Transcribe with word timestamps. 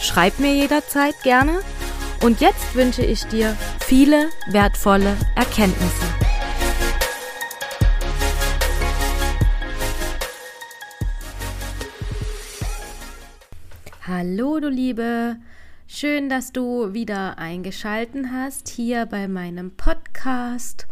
Schreib 0.00 0.38
mir 0.38 0.54
jederzeit 0.54 1.22
gerne. 1.22 1.60
Und 2.22 2.40
jetzt 2.40 2.74
wünsche 2.74 3.04
ich 3.04 3.24
dir 3.24 3.56
viele 3.80 4.30
wertvolle 4.48 5.16
Erkenntnisse. 5.36 6.06
Hallo, 14.06 14.58
du 14.58 14.68
Liebe. 14.68 15.36
Schön, 15.86 16.28
dass 16.28 16.52
du 16.52 16.94
wieder 16.94 17.38
eingeschalten 17.38 18.32
hast 18.32 18.68
hier 18.68 19.06
bei 19.06 19.28
meinem 19.28 19.76
Podcast. 19.76 20.86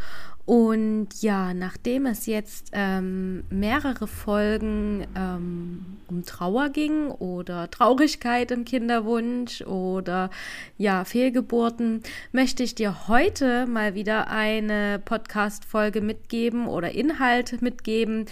Und 0.49 1.09
ja, 1.21 1.53
nachdem 1.53 2.07
es 2.07 2.25
jetzt 2.25 2.71
ähm, 2.73 3.45
mehrere 3.51 4.07
Folgen 4.07 5.07
ähm, 5.15 5.99
um 6.09 6.25
Trauer 6.25 6.71
ging 6.71 7.11
oder 7.11 7.71
Traurigkeit 7.71 8.51
im 8.51 8.65
Kinderwunsch 8.65 9.61
oder 9.61 10.31
ja, 10.79 11.05
Fehlgeburten, 11.05 12.03
möchte 12.33 12.63
ich 12.63 12.75
dir 12.75 13.09
heute 13.09 13.67
mal 13.67 13.95
wieder 13.95 14.31
eine 14.31 14.99
Podcast-Folge 15.05 16.01
mitgeben 16.01 16.67
oder 16.67 16.93
Inhalt 16.93 17.61
mitgeben, 17.61 18.25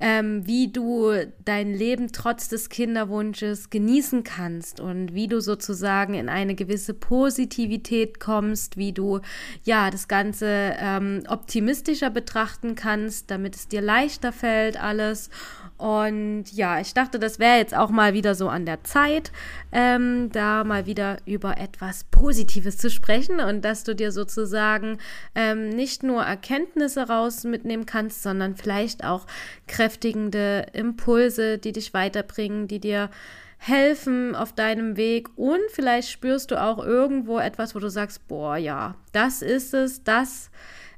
ähm, 0.00 0.46
wie 0.46 0.72
du 0.72 1.12
dein 1.44 1.74
Leben 1.74 2.12
trotz 2.12 2.48
des 2.48 2.68
Kinderwunsches 2.68 3.68
genießen 3.68 4.22
kannst 4.22 4.80
und 4.80 5.12
wie 5.12 5.26
du 5.26 5.40
sozusagen 5.40 6.14
in 6.14 6.28
eine 6.28 6.54
gewisse 6.54 6.94
Positivität 6.94 8.20
kommst, 8.20 8.76
wie 8.76 8.92
du 8.92 9.20
ja 9.64 9.90
das 9.90 10.08
Ganze 10.08 10.76
ähm, 10.78 11.24
optimistischer 11.58 12.10
betrachten 12.10 12.76
kannst, 12.76 13.32
damit 13.32 13.56
es 13.56 13.66
dir 13.66 13.80
leichter 13.80 14.30
fällt 14.30 14.80
alles. 14.80 15.28
Und 15.76 16.44
ja, 16.52 16.80
ich 16.80 16.94
dachte, 16.94 17.18
das 17.18 17.40
wäre 17.40 17.56
jetzt 17.56 17.76
auch 17.76 17.90
mal 17.90 18.14
wieder 18.14 18.36
so 18.36 18.48
an 18.48 18.64
der 18.64 18.84
Zeit, 18.84 19.32
ähm, 19.72 20.30
da 20.30 20.62
mal 20.62 20.86
wieder 20.86 21.16
über 21.26 21.58
etwas 21.58 22.04
Positives 22.04 22.78
zu 22.78 22.90
sprechen 22.90 23.40
und 23.40 23.64
dass 23.64 23.82
du 23.82 23.96
dir 23.96 24.12
sozusagen 24.12 24.98
ähm, 25.34 25.68
nicht 25.68 26.04
nur 26.04 26.22
Erkenntnisse 26.22 27.08
raus 27.08 27.42
mitnehmen 27.42 27.86
kannst, 27.86 28.22
sondern 28.22 28.54
vielleicht 28.54 29.02
auch 29.02 29.26
kräftigende 29.66 30.66
Impulse, 30.72 31.58
die 31.58 31.72
dich 31.72 31.92
weiterbringen, 31.92 32.68
die 32.68 32.78
dir 32.78 33.10
helfen 33.56 34.36
auf 34.36 34.52
deinem 34.52 34.96
Weg. 34.96 35.28
Und 35.36 35.62
vielleicht 35.70 36.08
spürst 36.08 36.52
du 36.52 36.62
auch 36.62 36.78
irgendwo 36.78 37.40
etwas, 37.40 37.74
wo 37.74 37.80
du 37.80 37.88
sagst, 37.88 38.28
boah, 38.28 38.56
ja, 38.56 38.94
das 39.10 39.42
ist 39.42 39.74
es, 39.74 40.04
das 40.04 40.50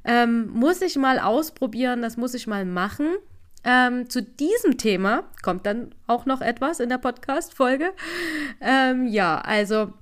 ähm, 0.05 0.51
muss 0.51 0.81
ich 0.83 0.97
mal 0.97 1.19
ausprobieren, 1.19 2.03
das 2.03 2.17
muss 2.17 2.35
ich 2.35 2.47
mal 2.47 2.65
machen. 2.65 3.09
Ähm, 3.63 4.09
zu 4.09 4.23
diesem 4.23 4.79
Thema 4.79 5.25
kommt 5.43 5.67
dann 5.67 5.95
auch 6.07 6.25
noch 6.25 6.41
etwas 6.41 6.81
in 6.81 6.89
der 6.89 6.99
Podcast-Folge. 6.99 7.93
Ähm, 8.61 9.07
ja, 9.07 9.39
also 9.39 9.93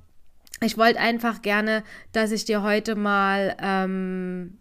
ich 0.61 0.79
wollte 0.79 1.01
einfach 1.01 1.43
gerne, 1.43 1.83
dass 2.13 2.31
ich 2.31 2.45
dir 2.45 2.63
heute 2.63 2.95
mal, 2.95 3.57
ähm, 3.61 4.59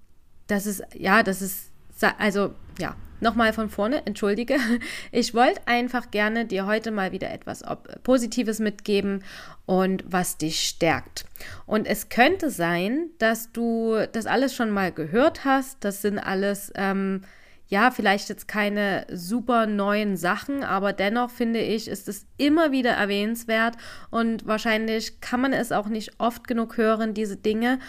das 0.47 0.65
ist, 0.65 0.83
ja, 0.93 1.23
das 1.23 1.41
ist, 1.41 1.71
also 2.17 2.53
ja, 2.79 2.95
nochmal 3.19 3.53
von 3.53 3.69
vorne, 3.69 4.05
entschuldige. 4.05 4.57
Ich 5.11 5.33
wollte 5.33 5.61
einfach 5.65 6.11
gerne 6.11 6.45
dir 6.45 6.65
heute 6.65 6.91
mal 6.91 7.11
wieder 7.11 7.31
etwas 7.31 7.63
Positives 8.03 8.59
mitgeben 8.59 9.23
und 9.65 10.03
was 10.07 10.37
dich 10.37 10.61
stärkt. 10.61 11.25
Und 11.65 11.87
es 11.87 12.09
könnte 12.09 12.49
sein, 12.49 13.09
dass 13.19 13.51
du 13.51 13.97
das 14.11 14.25
alles 14.25 14.55
schon 14.55 14.69
mal 14.69 14.91
gehört 14.91 15.45
hast. 15.45 15.83
Das 15.83 16.01
sind 16.01 16.19
alles 16.19 16.71
ähm, 16.75 17.21
ja, 17.69 17.91
vielleicht 17.91 18.29
jetzt 18.29 18.47
keine 18.47 19.05
super 19.11 19.65
neuen 19.65 20.15
Sachen, 20.15 20.63
aber 20.63 20.93
dennoch 20.93 21.29
finde 21.29 21.59
ich, 21.59 21.89
ist 21.89 22.07
es 22.07 22.25
immer 22.37 22.71
wieder 22.71 22.91
erwähnenswert 22.91 23.75
und 24.09 24.47
wahrscheinlich 24.47 25.19
kann 25.19 25.41
man 25.41 25.51
es 25.51 25.73
auch 25.73 25.87
nicht 25.87 26.11
oft 26.17 26.47
genug 26.47 26.77
hören, 26.77 27.13
diese 27.13 27.35
Dinge. 27.35 27.79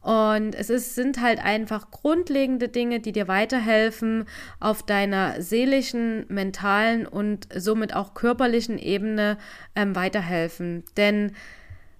Und 0.00 0.54
es 0.54 0.70
ist, 0.70 0.94
sind 0.94 1.20
halt 1.20 1.44
einfach 1.44 1.90
grundlegende 1.90 2.68
Dinge, 2.68 3.00
die 3.00 3.12
dir 3.12 3.28
weiterhelfen 3.28 4.24
auf 4.58 4.82
deiner 4.82 5.42
seelischen, 5.42 6.24
mentalen 6.28 7.06
und 7.06 7.48
somit 7.54 7.94
auch 7.94 8.14
körperlichen 8.14 8.78
Ebene 8.78 9.36
ähm, 9.76 9.94
weiterhelfen. 9.94 10.84
Denn 10.96 11.32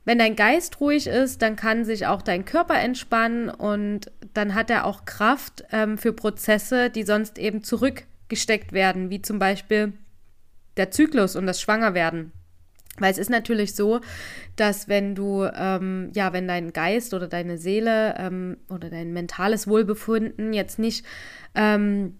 wenn 0.07 0.19
dein 0.19 0.35
Geist 0.35 0.81
ruhig 0.81 1.07
ist, 1.07 1.43
dann 1.43 1.57
kann 1.57 1.85
sich 1.85 2.07
auch 2.07 2.23
dein 2.23 2.47
Körper 2.47 2.79
entspannen 2.81 3.51
und 3.51 4.11
dann 4.33 4.55
hat 4.55 4.71
er 4.71 4.87
auch 4.87 5.05
Kraft 5.05 5.65
ähm, 5.71 5.99
für 5.99 6.15
Prozesse, 6.15 6.89
die 6.89 7.03
sonst 7.03 7.39
eben 7.39 7.63
zurückgesteckt 7.63 8.73
werden, 8.73 9.11
wie 9.11 9.21
zum 9.21 9.39
Beispiel 9.39 9.93
der 10.79 10.91
Zyklus 10.91 11.37
und 11.37 11.47
das 11.47 11.61
Schwangerwerden. 11.61 12.33
Weil 13.01 13.13
es 13.13 13.19
ist 13.19 13.31
natürlich 13.31 13.75
so, 13.75 14.01
dass 14.57 14.89
wenn 14.89 15.15
du, 15.15 15.45
ähm, 15.45 16.11
ja, 16.15 16.33
wenn 16.33 16.47
dein 16.47 16.73
Geist 16.73 17.15
oder 17.15 17.29
deine 17.29 17.59
Seele 17.59 18.15
ähm, 18.19 18.57
oder 18.69 18.91
dein 18.91 19.13
mentales 19.13 19.67
Wohlbefinden 19.67 20.53
jetzt 20.53 20.79
nicht 20.79 21.05
ähm, 21.55 22.15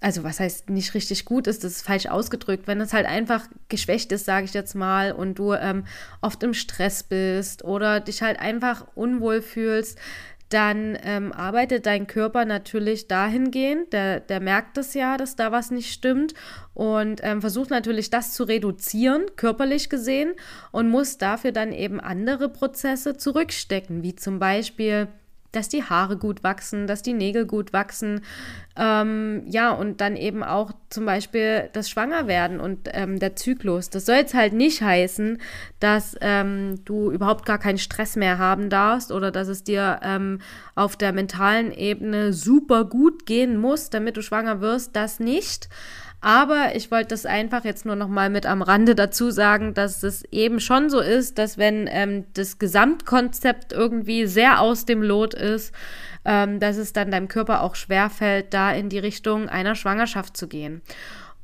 also 0.00 0.22
was 0.22 0.38
heißt 0.38 0.70
nicht 0.70 0.94
richtig 0.94 1.24
gut 1.24 1.46
ist, 1.46 1.64
das 1.64 1.72
ist 1.72 1.82
falsch 1.86 2.06
ausgedrückt, 2.06 2.68
wenn 2.68 2.80
es 2.80 2.92
halt 2.92 3.06
einfach 3.06 3.48
geschwächt 3.68 4.12
ist, 4.12 4.24
sage 4.24 4.44
ich 4.44 4.54
jetzt 4.54 4.74
mal, 4.74 5.12
und 5.12 5.38
du 5.38 5.52
ähm, 5.52 5.84
oft 6.20 6.42
im 6.42 6.54
Stress 6.54 7.02
bist 7.02 7.64
oder 7.64 8.00
dich 8.00 8.22
halt 8.22 8.38
einfach 8.38 8.86
unwohl 8.94 9.42
fühlst, 9.42 9.98
dann 10.48 10.96
ähm, 11.02 11.32
arbeitet 11.32 11.86
dein 11.86 12.06
Körper 12.06 12.44
natürlich 12.44 13.06
dahingehend, 13.06 13.92
der, 13.92 14.20
der 14.20 14.40
merkt 14.40 14.78
es 14.78 14.94
ja, 14.94 15.16
dass 15.16 15.36
da 15.36 15.52
was 15.52 15.70
nicht 15.70 15.92
stimmt 15.92 16.34
und 16.74 17.20
ähm, 17.22 17.40
versucht 17.40 17.70
natürlich 17.70 18.08
das 18.08 18.32
zu 18.32 18.44
reduzieren, 18.44 19.26
körperlich 19.36 19.90
gesehen, 19.90 20.32
und 20.72 20.88
muss 20.88 21.18
dafür 21.18 21.52
dann 21.52 21.72
eben 21.72 22.00
andere 22.00 22.48
Prozesse 22.48 23.16
zurückstecken, 23.16 24.02
wie 24.02 24.14
zum 24.14 24.38
Beispiel 24.38 25.08
dass 25.52 25.68
die 25.68 25.82
Haare 25.82 26.16
gut 26.16 26.42
wachsen, 26.42 26.86
dass 26.86 27.02
die 27.02 27.14
Nägel 27.14 27.46
gut 27.46 27.72
wachsen. 27.72 28.20
Ähm, 28.76 29.42
ja, 29.46 29.72
und 29.72 30.00
dann 30.00 30.16
eben 30.16 30.42
auch 30.42 30.72
zum 30.90 31.06
Beispiel 31.06 31.68
das 31.72 31.88
Schwangerwerden 31.90 32.60
und 32.60 32.88
ähm, 32.92 33.18
der 33.18 33.34
Zyklus. 33.34 33.90
Das 33.90 34.06
soll 34.06 34.16
jetzt 34.16 34.34
halt 34.34 34.52
nicht 34.52 34.82
heißen, 34.82 35.38
dass 35.80 36.16
ähm, 36.20 36.84
du 36.84 37.10
überhaupt 37.10 37.46
gar 37.46 37.58
keinen 37.58 37.78
Stress 37.78 38.16
mehr 38.16 38.38
haben 38.38 38.70
darfst 38.70 39.10
oder 39.10 39.30
dass 39.30 39.48
es 39.48 39.64
dir 39.64 40.00
ähm, 40.02 40.40
auf 40.74 40.96
der 40.96 41.12
mentalen 41.12 41.72
Ebene 41.72 42.32
super 42.32 42.84
gut 42.84 43.26
gehen 43.26 43.58
muss, 43.58 43.90
damit 43.90 44.16
du 44.16 44.22
schwanger 44.22 44.60
wirst. 44.60 44.94
Das 44.94 45.18
nicht. 45.18 45.68
Aber 46.20 46.74
ich 46.74 46.90
wollte 46.90 47.08
das 47.08 47.26
einfach 47.26 47.64
jetzt 47.64 47.86
nur 47.86 47.94
noch 47.94 48.08
mal 48.08 48.28
mit 48.28 48.44
am 48.44 48.62
Rande 48.62 48.96
dazu 48.96 49.30
sagen, 49.30 49.72
dass 49.74 50.02
es 50.02 50.24
eben 50.32 50.58
schon 50.58 50.90
so 50.90 51.00
ist, 51.00 51.38
dass 51.38 51.58
wenn 51.58 51.88
ähm, 51.90 52.24
das 52.34 52.58
Gesamtkonzept 52.58 53.72
irgendwie 53.72 54.26
sehr 54.26 54.60
aus 54.60 54.84
dem 54.84 55.00
Lot 55.00 55.34
ist, 55.34 55.72
ähm, 56.24 56.58
dass 56.58 56.76
es 56.76 56.92
dann 56.92 57.12
deinem 57.12 57.28
Körper 57.28 57.62
auch 57.62 57.76
schwerfällt, 57.76 58.52
da 58.52 58.72
in 58.72 58.88
die 58.88 58.98
Richtung 58.98 59.48
einer 59.48 59.76
Schwangerschaft 59.76 60.36
zu 60.36 60.48
gehen 60.48 60.82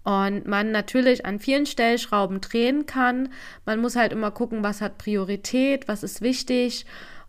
und 0.05 0.47
man 0.47 0.71
natürlich 0.71 1.25
an 1.25 1.39
vielen 1.39 1.67
Stellschrauben 1.67 2.41
drehen 2.41 2.85
kann. 2.87 3.31
Man 3.65 3.81
muss 3.81 3.97
halt 3.97 4.13
immer 4.13 4.31
gucken, 4.31 4.63
was 4.63 4.81
hat 4.81 4.99
Priorität, 4.99 5.89
was 5.89 6.03
ist 6.03 6.21
wichtig 6.21 6.85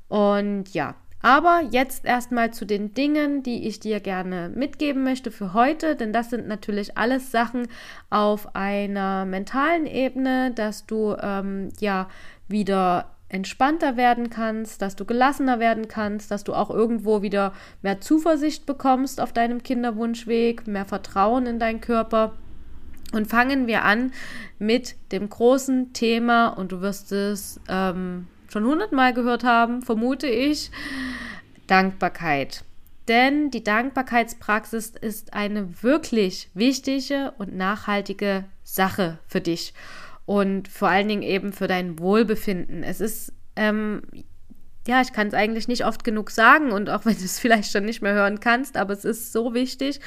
und 0.07 0.73
ja, 0.73 0.95
aber 1.25 1.63
jetzt 1.71 2.05
erstmal 2.05 2.53
zu 2.53 2.65
den 2.65 2.93
Dingen, 2.93 3.41
die 3.41 3.67
ich 3.67 3.79
dir 3.79 3.99
gerne 3.99 4.51
mitgeben 4.53 5.01
möchte 5.03 5.31
für 5.31 5.55
heute, 5.55 5.95
denn 5.95 6.13
das 6.13 6.29
sind 6.29 6.47
natürlich 6.47 6.99
alles 6.99 7.31
Sachen 7.31 7.67
auf 8.11 8.55
einer 8.55 9.25
mentalen 9.25 9.87
Ebene, 9.87 10.51
dass 10.51 10.85
du 10.85 11.15
ähm, 11.19 11.69
ja 11.79 12.09
wieder 12.47 13.09
entspannter 13.27 13.97
werden 13.97 14.29
kannst, 14.29 14.83
dass 14.83 14.95
du 14.95 15.03
gelassener 15.03 15.59
werden 15.59 15.87
kannst, 15.87 16.29
dass 16.29 16.43
du 16.43 16.53
auch 16.53 16.69
irgendwo 16.69 17.23
wieder 17.23 17.53
mehr 17.81 17.99
Zuversicht 18.01 18.67
bekommst 18.67 19.19
auf 19.19 19.33
deinem 19.33 19.63
Kinderwunschweg, 19.63 20.67
mehr 20.67 20.85
Vertrauen 20.85 21.47
in 21.47 21.57
deinen 21.57 21.81
Körper. 21.81 22.33
Und 23.13 23.25
fangen 23.25 23.65
wir 23.65 23.83
an 23.83 24.11
mit 24.59 24.95
dem 25.11 25.27
großen 25.27 25.91
Thema, 25.93 26.49
und 26.49 26.71
du 26.71 26.81
wirst 26.81 27.11
es 27.11 27.59
ähm, 27.67 28.27
schon 28.55 28.65
hundertmal 28.65 29.13
gehört 29.13 29.43
haben, 29.43 29.81
vermute 29.81 30.27
ich, 30.27 30.71
Dankbarkeit. 31.67 32.63
Denn 33.09 33.51
die 33.51 33.65
Dankbarkeitspraxis 33.65 34.91
ist 34.91 35.33
eine 35.33 35.83
wirklich 35.83 36.49
wichtige 36.53 37.33
und 37.37 37.53
nachhaltige 37.53 38.45
Sache 38.63 39.19
für 39.27 39.41
dich. 39.41 39.73
und 40.27 40.69
vor 40.69 40.87
allen 40.87 41.07
Dingen 41.07 41.21
eben 41.21 41.53
für 41.53 41.67
dein 41.67 41.99
Wohlbefinden. 41.99 42.81
Es 42.81 42.99
ist, 42.99 43.31
ähm, 43.55 44.01
ja, 44.87 45.01
ich 45.01 45.13
kann 45.13 45.27
es 45.27 45.35
eigentlich 45.35 45.67
nicht 45.67 45.85
oft 45.85 46.03
genug 46.03 46.31
sagen 46.31 46.71
und 46.71 46.89
auch 46.89 47.05
wenn 47.05 47.15
du 47.15 47.23
es 47.25 47.39
vielleicht 47.41 47.71
schon 47.71 47.85
nicht 47.85 48.01
mehr 48.01 48.13
hören 48.13 48.39
kannst, 48.39 48.75
aber 48.75 48.93
es 48.93 49.05
ist 49.05 49.33
so 49.33 49.53
wichtig, 49.53 49.99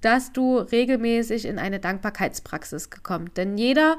dass 0.00 0.32
du 0.32 0.56
regelmäßig 0.58 1.44
in 1.44 1.58
eine 1.58 1.78
Dankbarkeitspraxis 1.78 2.88
kommst. 3.02 3.36
Denn 3.36 3.58
jeder, 3.58 3.98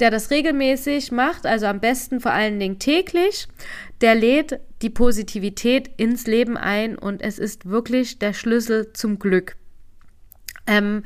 der 0.00 0.10
das 0.10 0.30
regelmäßig 0.30 1.12
macht, 1.12 1.46
also 1.46 1.66
am 1.66 1.80
besten 1.80 2.20
vor 2.20 2.32
allen 2.32 2.58
Dingen 2.58 2.78
täglich, 2.78 3.48
der 4.00 4.14
lädt 4.14 4.60
die 4.82 4.90
Positivität 4.90 5.90
ins 5.96 6.26
Leben 6.26 6.56
ein 6.56 6.96
und 6.96 7.22
es 7.22 7.38
ist 7.38 7.68
wirklich 7.68 8.18
der 8.18 8.32
Schlüssel 8.32 8.92
zum 8.92 9.18
Glück. 9.18 9.56
Ähm, 10.66 11.04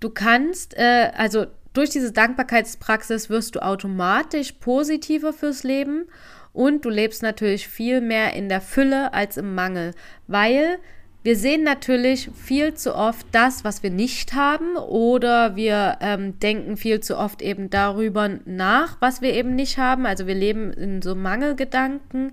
du 0.00 0.10
kannst, 0.10 0.76
äh, 0.76 1.10
also 1.16 1.46
durch 1.72 1.90
diese 1.90 2.12
Dankbarkeitspraxis 2.12 3.28
wirst 3.28 3.54
du 3.54 3.62
automatisch 3.62 4.52
positiver 4.52 5.32
fürs 5.32 5.62
Leben 5.62 6.06
und 6.52 6.86
du 6.86 6.88
lebst 6.88 7.22
natürlich 7.22 7.68
viel 7.68 8.00
mehr 8.00 8.32
in 8.32 8.48
der 8.48 8.62
Fülle 8.62 9.12
als 9.12 9.36
im 9.36 9.54
Mangel, 9.54 9.92
weil 10.26 10.78
wir 11.26 11.34
sehen 11.34 11.64
natürlich 11.64 12.30
viel 12.36 12.74
zu 12.74 12.94
oft 12.94 13.26
das, 13.32 13.64
was 13.64 13.82
wir 13.82 13.90
nicht 13.90 14.34
haben, 14.34 14.76
oder 14.76 15.56
wir 15.56 15.96
ähm, 16.00 16.38
denken 16.38 16.76
viel 16.76 17.00
zu 17.00 17.18
oft 17.18 17.42
eben 17.42 17.68
darüber 17.68 18.30
nach, 18.44 18.98
was 19.00 19.22
wir 19.22 19.34
eben 19.34 19.56
nicht 19.56 19.76
haben. 19.76 20.06
Also 20.06 20.28
wir 20.28 20.36
leben 20.36 20.72
in 20.72 21.02
so 21.02 21.16
Mangelgedanken. 21.16 22.30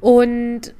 Und 0.00 0.74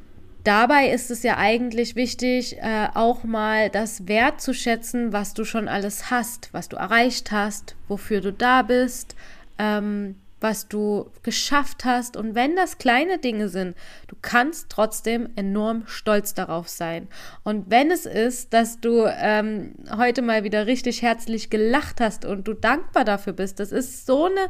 dabei 0.44 0.90
ist 0.90 1.10
es 1.10 1.22
ja 1.22 1.38
eigentlich 1.38 1.96
wichtig, 1.96 2.58
äh, 2.58 2.88
auch 2.92 3.24
mal 3.24 3.70
das 3.70 4.06
wertzuschätzen, 4.06 5.14
was 5.14 5.32
du 5.32 5.46
schon 5.46 5.68
alles 5.68 6.10
hast, 6.10 6.50
was 6.52 6.68
du 6.68 6.76
erreicht 6.76 7.32
hast, 7.32 7.76
wofür 7.88 8.20
du 8.20 8.30
da 8.30 8.60
bist. 8.60 9.16
Ähm, 9.58 10.16
was 10.40 10.68
du 10.68 11.10
geschafft 11.22 11.84
hast. 11.84 12.16
Und 12.16 12.34
wenn 12.34 12.56
das 12.56 12.78
kleine 12.78 13.18
Dinge 13.18 13.48
sind, 13.48 13.76
du 14.08 14.16
kannst 14.20 14.68
trotzdem 14.68 15.30
enorm 15.36 15.84
stolz 15.86 16.34
darauf 16.34 16.68
sein. 16.68 17.08
Und 17.42 17.70
wenn 17.70 17.90
es 17.90 18.06
ist, 18.06 18.52
dass 18.52 18.80
du 18.80 19.06
ähm, 19.06 19.74
heute 19.96 20.22
mal 20.22 20.44
wieder 20.44 20.66
richtig 20.66 21.02
herzlich 21.02 21.50
gelacht 21.50 22.00
hast 22.00 22.24
und 22.24 22.46
du 22.46 22.54
dankbar 22.54 23.04
dafür 23.04 23.32
bist, 23.32 23.60
das 23.60 23.72
ist 23.72 24.06
so 24.06 24.26
eine 24.26 24.48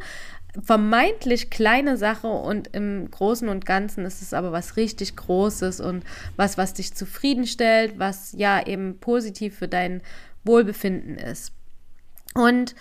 vermeintlich 0.62 1.50
kleine 1.50 1.96
Sache 1.96 2.28
und 2.28 2.74
im 2.74 3.10
Großen 3.10 3.48
und 3.48 3.66
Ganzen 3.66 4.04
ist 4.06 4.22
es 4.22 4.32
aber 4.32 4.52
was 4.52 4.76
richtig 4.76 5.16
Großes 5.16 5.80
und 5.80 6.04
was, 6.36 6.56
was 6.56 6.74
dich 6.74 6.94
zufriedenstellt, 6.94 7.98
was 7.98 8.32
ja 8.32 8.66
eben 8.66 8.98
positiv 8.98 9.58
für 9.58 9.68
dein 9.68 10.02
Wohlbefinden 10.44 11.16
ist. 11.18 11.52
Und 12.34 12.74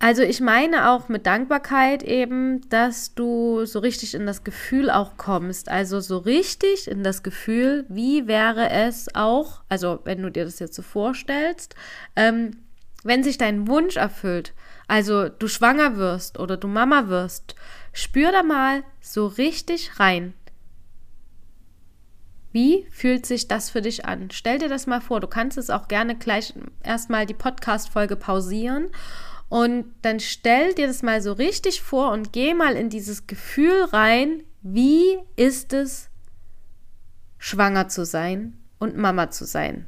also 0.00 0.22
ich 0.22 0.40
meine 0.40 0.90
auch 0.90 1.08
mit 1.08 1.26
Dankbarkeit 1.26 2.04
eben, 2.04 2.68
dass 2.68 3.14
du 3.14 3.64
so 3.64 3.80
richtig 3.80 4.14
in 4.14 4.26
das 4.26 4.44
Gefühl 4.44 4.90
auch 4.90 5.16
kommst. 5.16 5.68
Also 5.68 5.98
so 5.98 6.18
richtig 6.18 6.88
in 6.88 7.02
das 7.02 7.24
Gefühl, 7.24 7.84
wie 7.88 8.28
wäre 8.28 8.70
es 8.70 9.12
auch, 9.16 9.62
also 9.68 9.98
wenn 10.04 10.22
du 10.22 10.30
dir 10.30 10.44
das 10.44 10.60
jetzt 10.60 10.74
so 10.74 10.82
vorstellst, 10.82 11.74
ähm, 12.14 12.52
wenn 13.02 13.24
sich 13.24 13.38
dein 13.38 13.66
Wunsch 13.66 13.96
erfüllt, 13.96 14.54
also 14.86 15.28
du 15.28 15.48
schwanger 15.48 15.96
wirst 15.96 16.38
oder 16.38 16.56
du 16.56 16.68
Mama 16.68 17.08
wirst, 17.08 17.56
spür 17.92 18.30
da 18.30 18.44
mal 18.44 18.84
so 19.00 19.26
richtig 19.26 19.98
rein. 19.98 20.32
Wie 22.52 22.86
fühlt 22.90 23.26
sich 23.26 23.48
das 23.48 23.68
für 23.68 23.82
dich 23.82 24.06
an? 24.06 24.30
Stell 24.30 24.58
dir 24.58 24.68
das 24.68 24.86
mal 24.86 25.00
vor. 25.00 25.20
Du 25.20 25.26
kannst 25.26 25.58
es 25.58 25.70
auch 25.70 25.88
gerne 25.88 26.16
gleich 26.16 26.54
erstmal 26.82 27.26
die 27.26 27.34
Podcast-Folge 27.34 28.16
pausieren 28.16 28.90
und 29.48 29.94
dann 30.02 30.20
stell 30.20 30.74
dir 30.74 30.86
das 30.86 31.02
mal 31.02 31.22
so 31.22 31.32
richtig 31.32 31.82
vor 31.82 32.12
und 32.12 32.32
geh 32.32 32.54
mal 32.54 32.76
in 32.76 32.90
dieses 32.90 33.26
Gefühl 33.26 33.84
rein, 33.84 34.42
wie 34.62 35.18
ist 35.36 35.72
es, 35.72 36.10
schwanger 37.38 37.88
zu 37.88 38.04
sein 38.04 38.58
und 38.78 38.96
Mama 38.96 39.30
zu 39.30 39.44
sein. 39.44 39.86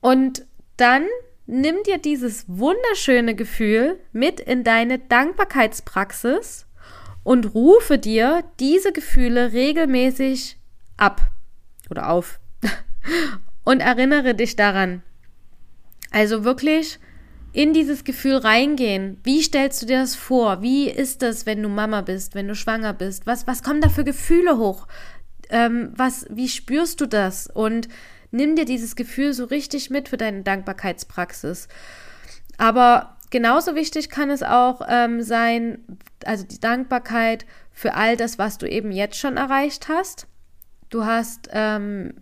Und 0.00 0.46
dann 0.76 1.06
nimm 1.46 1.76
dir 1.86 1.98
dieses 1.98 2.44
wunderschöne 2.48 3.34
Gefühl 3.34 3.98
mit 4.12 4.40
in 4.40 4.64
deine 4.64 4.98
Dankbarkeitspraxis 4.98 6.66
und 7.22 7.54
rufe 7.54 7.98
dir 7.98 8.44
diese 8.60 8.92
Gefühle 8.92 9.52
regelmäßig 9.52 10.58
ab 10.96 11.22
oder 11.90 12.10
auf. 12.10 12.40
Und 13.64 13.80
erinnere 13.80 14.34
dich 14.34 14.56
daran. 14.56 15.02
Also 16.10 16.44
wirklich 16.44 16.98
in 17.52 17.72
dieses 17.72 18.04
Gefühl 18.04 18.36
reingehen. 18.36 19.18
Wie 19.22 19.42
stellst 19.42 19.80
du 19.82 19.86
dir 19.86 20.00
das 20.00 20.16
vor? 20.16 20.60
Wie 20.60 20.90
ist 20.90 21.22
das, 21.22 21.46
wenn 21.46 21.62
du 21.62 21.68
Mama 21.68 22.02
bist, 22.02 22.34
wenn 22.34 22.48
du 22.48 22.54
schwanger 22.54 22.92
bist? 22.92 23.26
Was, 23.26 23.46
was 23.46 23.62
kommen 23.62 23.80
da 23.80 23.88
für 23.88 24.04
Gefühle 24.04 24.58
hoch? 24.58 24.88
Ähm, 25.50 25.92
was, 25.96 26.26
wie 26.30 26.48
spürst 26.48 27.00
du 27.00 27.06
das? 27.06 27.46
Und 27.46 27.88
nimm 28.32 28.56
dir 28.56 28.64
dieses 28.64 28.96
Gefühl 28.96 29.32
so 29.32 29.44
richtig 29.44 29.88
mit 29.88 30.08
für 30.08 30.16
deine 30.16 30.42
Dankbarkeitspraxis. 30.42 31.68
Aber 32.58 33.16
genauso 33.30 33.76
wichtig 33.76 34.10
kann 34.10 34.30
es 34.30 34.42
auch 34.42 34.82
ähm, 34.88 35.22
sein, 35.22 35.78
also 36.24 36.44
die 36.44 36.60
Dankbarkeit 36.60 37.46
für 37.70 37.94
all 37.94 38.16
das, 38.16 38.36
was 38.36 38.58
du 38.58 38.68
eben 38.68 38.90
jetzt 38.90 39.16
schon 39.16 39.36
erreicht 39.36 39.88
hast. 39.88 40.26
Du 40.90 41.04
hast 41.04 41.48
ähm, 41.52 42.14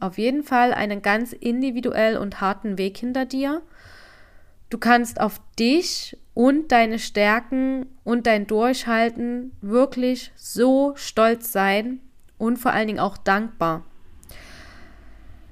auf 0.00 0.18
jeden 0.18 0.42
Fall 0.42 0.72
einen 0.72 1.02
ganz 1.02 1.32
individuell 1.32 2.16
und 2.16 2.40
harten 2.40 2.78
Weg 2.78 2.98
hinter 2.98 3.24
dir. 3.24 3.62
Du 4.70 4.78
kannst 4.78 5.20
auf 5.20 5.40
dich 5.58 6.16
und 6.34 6.72
deine 6.72 6.98
Stärken 6.98 7.86
und 8.04 8.26
dein 8.26 8.46
Durchhalten 8.46 9.52
wirklich 9.60 10.32
so 10.34 10.92
stolz 10.96 11.52
sein 11.52 12.00
und 12.38 12.58
vor 12.58 12.72
allen 12.72 12.88
Dingen 12.88 13.00
auch 13.00 13.16
dankbar. 13.16 13.84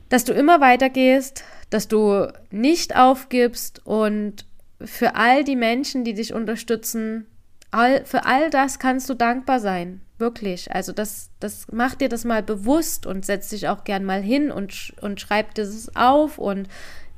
Dass 0.08 0.24
du 0.24 0.32
immer 0.32 0.60
weitergehst, 0.60 1.44
dass 1.70 1.88
du 1.88 2.28
nicht 2.50 2.96
aufgibst 2.96 3.84
und 3.86 4.46
für 4.80 5.14
all 5.14 5.44
die 5.44 5.56
Menschen, 5.56 6.04
die 6.04 6.14
dich 6.14 6.34
unterstützen, 6.34 7.26
all, 7.70 8.04
für 8.04 8.26
all 8.26 8.50
das 8.50 8.78
kannst 8.78 9.08
du 9.08 9.14
dankbar 9.14 9.60
sein. 9.60 10.00
Wirklich. 10.18 10.72
Also 10.72 10.92
das, 10.92 11.30
das 11.40 11.66
macht 11.72 12.00
dir 12.00 12.08
das 12.08 12.24
mal 12.24 12.42
bewusst 12.42 13.04
und 13.06 13.26
setz 13.26 13.48
dich 13.48 13.68
auch 13.68 13.84
gern 13.84 14.04
mal 14.04 14.22
hin 14.22 14.50
und, 14.52 14.92
und 15.00 15.20
schreib 15.20 15.54
das 15.54 15.90
auf 15.96 16.38
und 16.38 16.68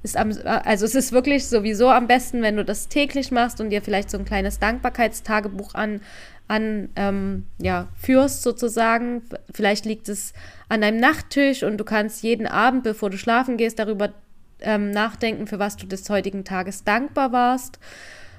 ist 0.02 0.16
am, 0.16 0.32
also 0.44 0.84
es 0.86 0.94
ist 0.94 1.12
wirklich 1.12 1.46
sowieso 1.46 1.90
am 1.90 2.06
besten, 2.06 2.40
wenn 2.40 2.56
du 2.56 2.64
das 2.64 2.88
täglich 2.88 3.30
machst 3.30 3.60
und 3.60 3.70
dir 3.70 3.82
vielleicht 3.82 4.10
so 4.10 4.18
ein 4.18 4.24
kleines 4.24 4.58
Dankbarkeitstagebuch 4.60 5.74
an, 5.74 6.00
an 6.48 6.88
ähm, 6.96 7.46
ja, 7.58 7.88
führst 8.00 8.42
sozusagen. 8.42 9.22
Vielleicht 9.52 9.84
liegt 9.84 10.08
es 10.08 10.32
an 10.68 10.80
deinem 10.80 11.00
Nachttisch 11.00 11.64
und 11.64 11.76
du 11.76 11.84
kannst 11.84 12.22
jeden 12.22 12.46
Abend, 12.46 12.82
bevor 12.84 13.10
du 13.10 13.18
schlafen 13.18 13.56
gehst, 13.56 13.78
darüber 13.78 14.14
ähm, 14.60 14.90
nachdenken, 14.90 15.46
für 15.46 15.58
was 15.58 15.76
du 15.76 15.86
des 15.86 16.08
heutigen 16.08 16.44
Tages 16.44 16.84
dankbar 16.84 17.32
warst 17.32 17.78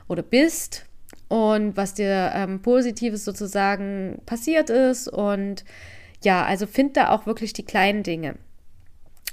oder 0.08 0.24
bist 0.24 0.86
und 1.28 1.76
was 1.76 1.94
dir 1.94 2.32
ähm, 2.34 2.62
Positives 2.62 3.26
sozusagen 3.26 4.22
passiert 4.26 4.70
ist. 4.70 5.08
Und 5.08 5.66
ja, 6.24 6.46
also 6.46 6.68
find 6.68 6.98
da 6.98 7.10
auch 7.10 7.26
wirklich 7.26 7.54
die 7.54 7.66
kleinen 7.66 8.04
Dinge. 8.04 8.36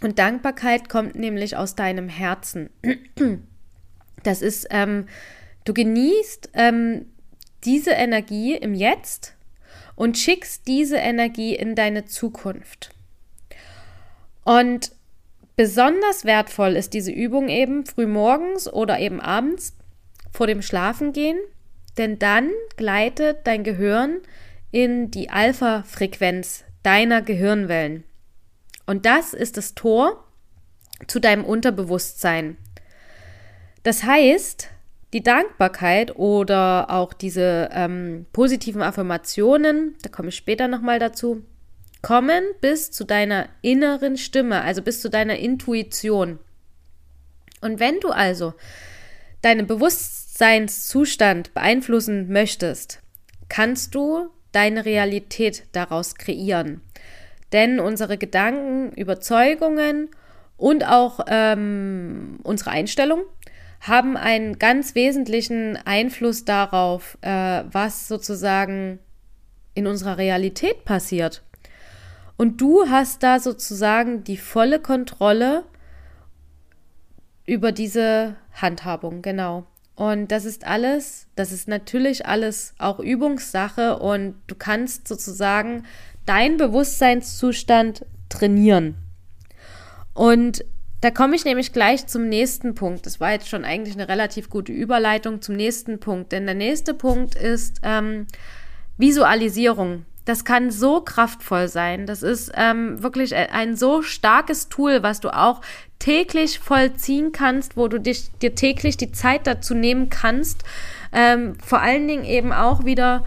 Und 0.02 0.18
Dankbarkeit 0.18 0.88
kommt 0.88 1.14
nämlich 1.14 1.56
aus 1.56 1.74
deinem 1.74 2.08
Herzen. 2.08 2.70
Das 4.22 4.40
ist, 4.42 4.66
ähm, 4.70 5.06
du 5.64 5.74
genießt 5.74 6.50
ähm, 6.54 7.06
diese 7.64 7.90
Energie 7.90 8.54
im 8.54 8.74
Jetzt 8.74 9.34
und 9.96 10.18
schickst 10.18 10.66
diese 10.66 10.96
Energie 10.96 11.54
in 11.54 11.74
deine 11.74 12.06
Zukunft. 12.06 12.90
Und 14.44 14.92
besonders 15.56 16.24
wertvoll 16.24 16.76
ist 16.76 16.94
diese 16.94 17.12
Übung 17.12 17.48
eben 17.48 17.86
früh 17.86 18.06
morgens 18.06 18.70
oder 18.70 18.98
eben 18.98 19.20
abends 19.20 19.76
vor 20.32 20.46
dem 20.46 20.62
Schlafengehen, 20.62 21.38
denn 21.96 22.18
dann 22.18 22.50
gleitet 22.76 23.38
dein 23.44 23.64
Gehirn 23.64 24.20
in 24.70 25.10
die 25.10 25.30
Alpha-Frequenz 25.30 26.64
deiner 26.82 27.22
Gehirnwellen. 27.22 28.04
Und 28.86 29.06
das 29.06 29.32
ist 29.32 29.56
das 29.56 29.74
Tor 29.74 30.24
zu 31.06 31.20
deinem 31.20 31.44
Unterbewusstsein. 31.44 32.56
Das 33.82 34.02
heißt, 34.02 34.68
die 35.12 35.22
Dankbarkeit 35.22 36.16
oder 36.16 36.90
auch 36.90 37.12
diese 37.12 37.68
ähm, 37.72 38.26
positiven 38.32 38.82
Affirmationen, 38.82 39.94
da 40.02 40.08
komme 40.08 40.30
ich 40.30 40.36
später 40.36 40.68
nochmal 40.68 40.98
dazu, 40.98 41.44
kommen 42.02 42.44
bis 42.60 42.90
zu 42.90 43.04
deiner 43.04 43.48
inneren 43.62 44.16
Stimme, 44.16 44.62
also 44.62 44.82
bis 44.82 45.00
zu 45.00 45.08
deiner 45.08 45.36
Intuition. 45.36 46.38
Und 47.60 47.80
wenn 47.80 48.00
du 48.00 48.08
also 48.08 48.54
deinen 49.40 49.66
Bewusstseinszustand 50.34 51.54
beeinflussen 51.54 52.28
möchtest, 52.28 53.00
kannst 53.48 53.94
du 53.94 54.30
deine 54.50 54.84
Realität 54.84 55.64
daraus 55.70 56.16
kreieren. 56.16 56.80
Denn 57.52 57.78
unsere 57.78 58.18
Gedanken, 58.18 58.90
Überzeugungen 58.96 60.10
und 60.56 60.88
auch 60.88 61.20
ähm, 61.28 62.40
unsere 62.42 62.70
Einstellung, 62.70 63.22
haben 63.80 64.16
einen 64.16 64.58
ganz 64.58 64.96
wesentlichen 64.96 65.78
Einfluss 65.84 66.44
darauf, 66.44 67.16
äh, 67.20 67.62
was 67.70 68.08
sozusagen 68.08 68.98
in 69.74 69.86
unserer 69.86 70.18
Realität 70.18 70.84
passiert. 70.84 71.44
Und 72.36 72.60
du 72.60 72.88
hast 72.88 73.22
da 73.22 73.38
sozusagen 73.38 74.24
die 74.24 74.38
volle 74.38 74.80
Kontrolle 74.80 75.62
über 77.46 77.70
diese 77.70 78.34
Handhabung, 78.52 79.22
genau. 79.22 79.66
Und 79.96 80.32
das 80.32 80.44
ist 80.44 80.66
alles, 80.66 81.28
das 81.36 81.52
ist 81.52 81.68
natürlich 81.68 82.26
alles 82.26 82.74
auch 82.78 82.98
Übungssache 82.98 83.98
und 83.98 84.34
du 84.48 84.56
kannst 84.56 85.06
sozusagen 85.06 85.84
deinen 86.26 86.56
Bewusstseinszustand 86.56 88.04
trainieren. 88.28 88.96
Und 90.14 90.64
da 91.00 91.10
komme 91.10 91.36
ich 91.36 91.44
nämlich 91.44 91.72
gleich 91.72 92.06
zum 92.06 92.28
nächsten 92.28 92.74
Punkt. 92.74 93.04
Das 93.04 93.20
war 93.20 93.32
jetzt 93.32 93.48
schon 93.48 93.64
eigentlich 93.64 93.94
eine 93.94 94.08
relativ 94.08 94.48
gute 94.48 94.72
Überleitung 94.72 95.42
zum 95.42 95.54
nächsten 95.54 96.00
Punkt. 96.00 96.32
Denn 96.32 96.46
der 96.46 96.54
nächste 96.54 96.94
Punkt 96.94 97.34
ist 97.34 97.80
ähm, 97.82 98.26
Visualisierung. 98.96 100.06
Das 100.24 100.46
kann 100.46 100.70
so 100.70 101.02
kraftvoll 101.02 101.68
sein. 101.68 102.06
Das 102.06 102.22
ist 102.22 102.52
ähm, 102.54 103.02
wirklich 103.02 103.34
ein 103.36 103.76
so 103.76 104.00
starkes 104.00 104.70
Tool, 104.70 105.02
was 105.02 105.20
du 105.20 105.28
auch 105.28 105.60
täglich 106.04 106.58
vollziehen 106.58 107.32
kannst, 107.32 107.78
wo 107.78 107.88
du 107.88 107.98
dich, 107.98 108.30
dir 108.42 108.54
täglich 108.54 108.98
die 108.98 109.10
Zeit 109.10 109.46
dazu 109.46 109.72
nehmen 109.74 110.10
kannst. 110.10 110.62
Ähm, 111.12 111.56
vor 111.64 111.80
allen 111.80 112.06
Dingen 112.06 112.26
eben 112.26 112.52
auch 112.52 112.84
wieder 112.84 113.24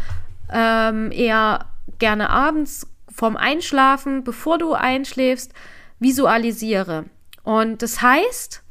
ähm, 0.54 1.12
eher 1.12 1.66
gerne 1.98 2.30
abends 2.30 2.86
vorm 3.10 3.36
Einschlafen, 3.36 4.24
bevor 4.24 4.60
du 4.60 4.74
einschläfst, 4.74 5.54
visualisiere. 5.98 7.06
Und 7.42 7.82
das 7.82 8.04
heißt, 8.04 8.62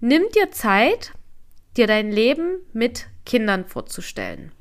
nimm 0.00 0.24
dir 0.34 0.50
Zeit, 0.50 1.12
dir 1.78 1.86
dein 1.86 2.12
Leben 2.12 2.56
mit 2.74 3.06
Kindern 3.24 3.64
vorzustellen. 3.64 4.52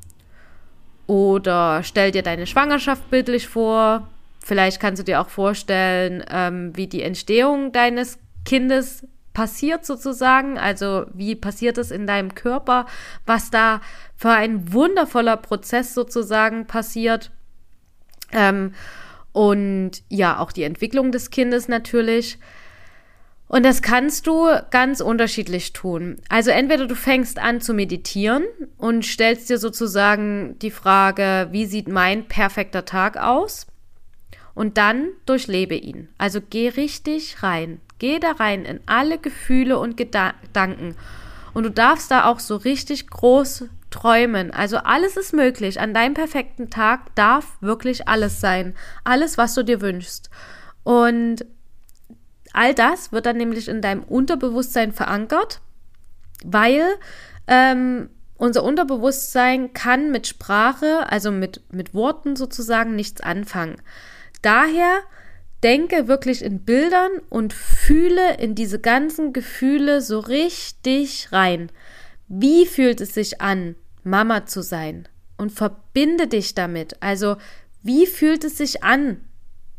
Oder 1.05 1.83
stell 1.83 2.12
dir 2.12 2.24
deine 2.24 2.48
Schwangerschaft 2.48 3.09
bildlich 3.09 3.50
vor. 3.50 4.07
Vielleicht 4.41 4.79
kannst 4.79 5.01
du 5.01 5.03
dir 5.03 5.19
auch 5.19 5.27
vorstellen, 5.27 6.24
ähm, 6.31 6.71
wie 6.77 6.88
die 6.88 7.03
Entstehung 7.03 7.74
deines 7.74 8.19
Kindes 8.46 9.05
passiert 9.34 9.86
sozusagen. 9.86 10.58
Also 10.58 11.05
wie 11.13 11.36
passiert 11.36 11.77
es 11.77 11.91
in 11.91 12.08
deinem 12.08 12.36
Körper, 12.36 12.86
was 13.25 13.51
da 13.51 13.81
für 14.15 14.31
ein 14.31 14.74
wundervoller 14.74 15.38
Prozess 15.38 15.93
sozusagen 15.93 16.65
passiert. 16.65 17.31
Ähm, 18.31 18.74
und 19.31 19.91
ja, 20.10 20.39
auch 20.39 20.51
die 20.51 20.63
Entwicklung 20.63 21.12
des 21.12 21.29
Kindes 21.29 21.67
natürlich. 21.67 22.38
Und 23.48 23.65
das 23.65 23.81
kannst 23.81 24.27
du 24.27 24.48
ganz 24.69 25.01
unterschiedlich 25.01 25.74
tun. 25.74 26.17
Also 26.29 26.51
entweder 26.51 26.86
du 26.86 26.96
fängst 26.96 27.39
an 27.39 27.62
zu 27.62 27.74
meditieren 27.74 28.43
und 28.77 29.05
stellst 29.05 29.50
dir 29.50 29.58
sozusagen 29.58 30.60
die 30.60 30.69
Frage, 30.69 31.48
wie 31.51 31.65
sieht 31.65 31.88
mein 31.88 32.27
perfekter 32.27 32.86
Tag 32.86 33.17
aus? 33.17 33.65
Und 34.53 34.77
dann 34.77 35.10
durchlebe 35.25 35.75
ihn. 35.75 36.10
Also 36.17 36.41
geh 36.48 36.69
richtig 36.69 37.41
rein. 37.41 37.79
Geh 38.00 38.20
da 38.20 38.32
rein 38.32 38.65
in 38.65 38.79
alle 38.86 39.18
Gefühle 39.18 39.77
und 39.77 39.98
Gedanken. 39.98 40.96
Und 41.53 41.63
du 41.63 41.72
darfst 41.72 42.10
da 42.12 42.25
auch 42.25 42.39
so 42.39 42.56
richtig 42.56 43.08
groß 43.08 43.65
träumen. 43.91 44.51
Also 44.51 44.77
alles 44.77 45.18
ist 45.18 45.34
möglich. 45.34 45.79
An 45.79 45.94
deinem 45.94 46.13
perfekten 46.13 46.70
Tag 46.70 47.13
darf 47.15 47.58
wirklich 47.62 48.08
alles 48.08 48.39
sein. 48.39 48.75
Alles, 49.03 49.38
was 49.38 49.53
du 49.53 49.63
dir 49.63 49.82
wünschst. 49.82 50.29
Und 50.84 51.46
All 52.53 52.74
das 52.74 53.12
wird 53.12 53.25
dann 53.25 53.38
nämlich 53.38 53.68
in 53.68 53.82
deinem 53.82 54.03
Unterbewusstsein 54.03 54.91
verankert, 54.91 55.62
weil 56.44 56.84
ähm, 57.48 58.10
unser 58.38 58.63
Unterbewusstsein 58.63 59.74
kann 59.74 60.12
mit 60.12 60.27
Sprache, 60.27 61.10
also 61.10 61.32
mit, 61.32 61.62
mit 61.72 61.94
Worten 61.94 62.36
sozusagen, 62.36 62.96
nichts 62.96 63.22
anfangen. 63.22 63.75
Daher 64.41 65.01
denke 65.63 66.08
wirklich 66.08 66.44
in 66.44 66.63
Bildern 66.63 67.12
und 67.30 67.54
fühle 67.54 68.38
in 68.38 68.56
diese 68.56 68.80
ganzen 68.80 69.34
Gefühle 69.34 70.01
so 70.01 70.20
richtig 70.20 71.32
rein. 71.32 71.72
Wie 72.28 72.66
fühlt 72.66 73.01
es 73.01 73.13
sich 73.13 73.42
an, 73.42 73.75
Mama 74.04 74.46
zu 74.46 74.62
sein? 74.62 75.08
Und 75.38 75.51
verbinde 75.51 76.28
dich 76.28 76.54
damit. 76.54 76.98
Also, 77.01 77.38
wie 77.82 78.06
fühlt 78.06 78.44
es 78.44 78.58
sich 78.58 78.84
an, 78.84 79.22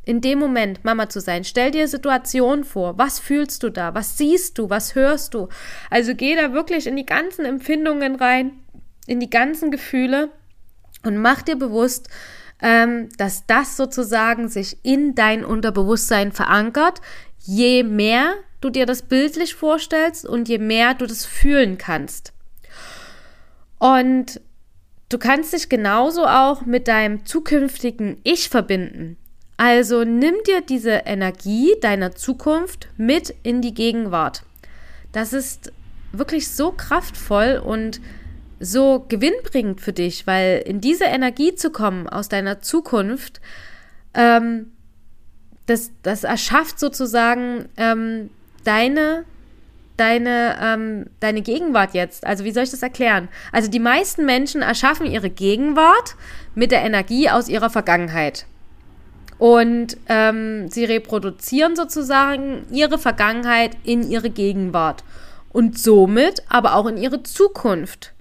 in 0.05 0.21
dem 0.21 0.39
Moment 0.39 0.85
Mama 0.85 1.09
zu 1.09 1.21
sein. 1.21 1.45
Stell 1.45 1.71
dir 1.71 1.87
Situationen 1.87 2.65
vor. 2.65 2.99
Was 2.99 3.19
fühlst 3.19 3.63
du 3.63 3.71
da? 3.71 3.95
Was 3.95 4.17
siehst 4.17 4.59
du? 4.59 4.71
Was 4.71 4.95
hörst 4.95 5.35
du? 5.35 5.49
Also 5.91 6.15
geh 6.15 6.35
da 6.35 6.53
wirklich 6.53 6.87
in 6.87 6.97
die 6.97 7.07
ganzen 7.07 7.45
Empfindungen 7.45 8.17
rein, 8.17 8.53
in 9.07 9.21
die 9.21 9.31
ganzen 9.31 9.71
Gefühle 9.71 10.31
und 11.05 11.17
mach 11.19 11.43
dir 11.43 11.57
bewusst, 11.57 12.09
ähm, 12.63 13.09
dass 13.17 13.47
das 13.47 13.77
sozusagen 13.77 14.49
sich 14.49 14.79
in 14.83 15.15
dein 15.15 15.45
Unterbewusstsein 15.45 16.33
verankert, 16.33 17.01
je 17.39 17.83
mehr 17.83 18.35
du 18.61 18.71
dir 18.71 18.87
das 18.87 19.03
bildlich 19.03 19.55
vorstellst 19.55 20.27
und 20.27 20.49
je 20.49 20.59
mehr 20.59 20.95
du 20.95 21.07
das 21.07 21.25
fühlen 21.25 21.79
kannst. 21.79 22.33
Und 23.79 24.41
du 25.09 25.19
kannst 25.19 25.53
dich 25.55 25.69
genauso 25.69 26.27
auch 26.27 26.67
mit 26.67 26.87
deinem 26.87 27.25
zukünftigen 27.25 28.19
Ich 28.23 28.51
verbinden. 28.51 29.17
Also 29.57 30.05
nimm 30.05 30.35
dir 30.47 30.61
diese 30.61 31.03
Energie 31.07 31.75
deiner 31.81 32.15
Zukunft 32.15 32.89
mit 32.97 33.35
in 33.43 33.61
die 33.61 33.75
Gegenwart. 33.75 34.43
Das 35.13 35.33
ist 35.33 35.73
wirklich 36.13 36.49
so 36.49 36.73
kraftvoll 36.73 37.61
und 37.65 38.01
so 38.61 39.07
gewinnbringend 39.09 39.81
für 39.81 39.95
dich, 39.95 40.27
weil 40.27 40.63
in 40.65 40.81
diese 40.81 41.05
Energie 41.05 41.55
zu 41.55 41.71
kommen 41.71 42.09
aus 42.09 42.29
deiner 42.29 42.61
Zukunft, 42.61 43.41
ähm, 44.15 44.73
das, 45.67 45.91
das 46.03 46.25
erschafft 46.25 46.79
sozusagen 46.79 47.69
ähm, 47.79 48.31
deine, 48.65 49.25
deine, 49.97 50.59
ähm, 50.61 51.07
deine 51.21 51.41
Gegenwart 51.41 51.95
jetzt. 51.95 52.27
Also 52.27 52.45
wie 52.45 52.53
soll 52.53 52.65
ich 52.65 52.71
das 52.71 52.83
erklären? 52.83 53.29
Also 53.51 53.71
die 53.71 53.81
meisten 53.81 54.27
Menschen 54.27 54.63
erschaffen 54.63 55.07
ihre 55.07 55.31
Gegenwart 55.31 56.17
mit 56.55 56.71
der 56.71 56.83
Energie 56.83 57.31
aus 57.31 57.49
ihrer 57.49 57.71
Vergangenheit. 57.71 58.47
Und 59.39 59.97
ähm, 60.09 60.69
sie 60.69 60.85
reproduzieren 60.85 61.77
sozusagen 61.77 62.67
ihre 62.71 62.99
Vergangenheit 62.99 63.75
in 63.85 64.03
ihre 64.03 64.29
Gegenwart 64.29 65.03
und 65.49 65.79
somit 65.79 66.43
aber 66.51 66.75
auch 66.75 66.87
in 66.87 66.99
ihre 66.99 67.23
Zukunft. 67.23 68.13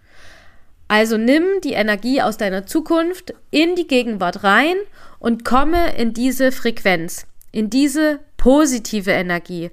Also 0.90 1.18
nimm 1.18 1.44
die 1.64 1.74
Energie 1.74 2.20
aus 2.22 2.38
deiner 2.38 2.66
Zukunft 2.66 3.36
in 3.52 3.76
die 3.76 3.88
Gegenwart 3.88 4.44
rein 4.44 4.76
und 5.20 5.46
komme 5.46 5.96
in 5.96 6.14
diese 6.14 6.52
Frequenz, 6.52 7.28
in 7.52 7.70
diese 7.70 8.20
positive 8.38 9.12
Energie. 9.12 9.70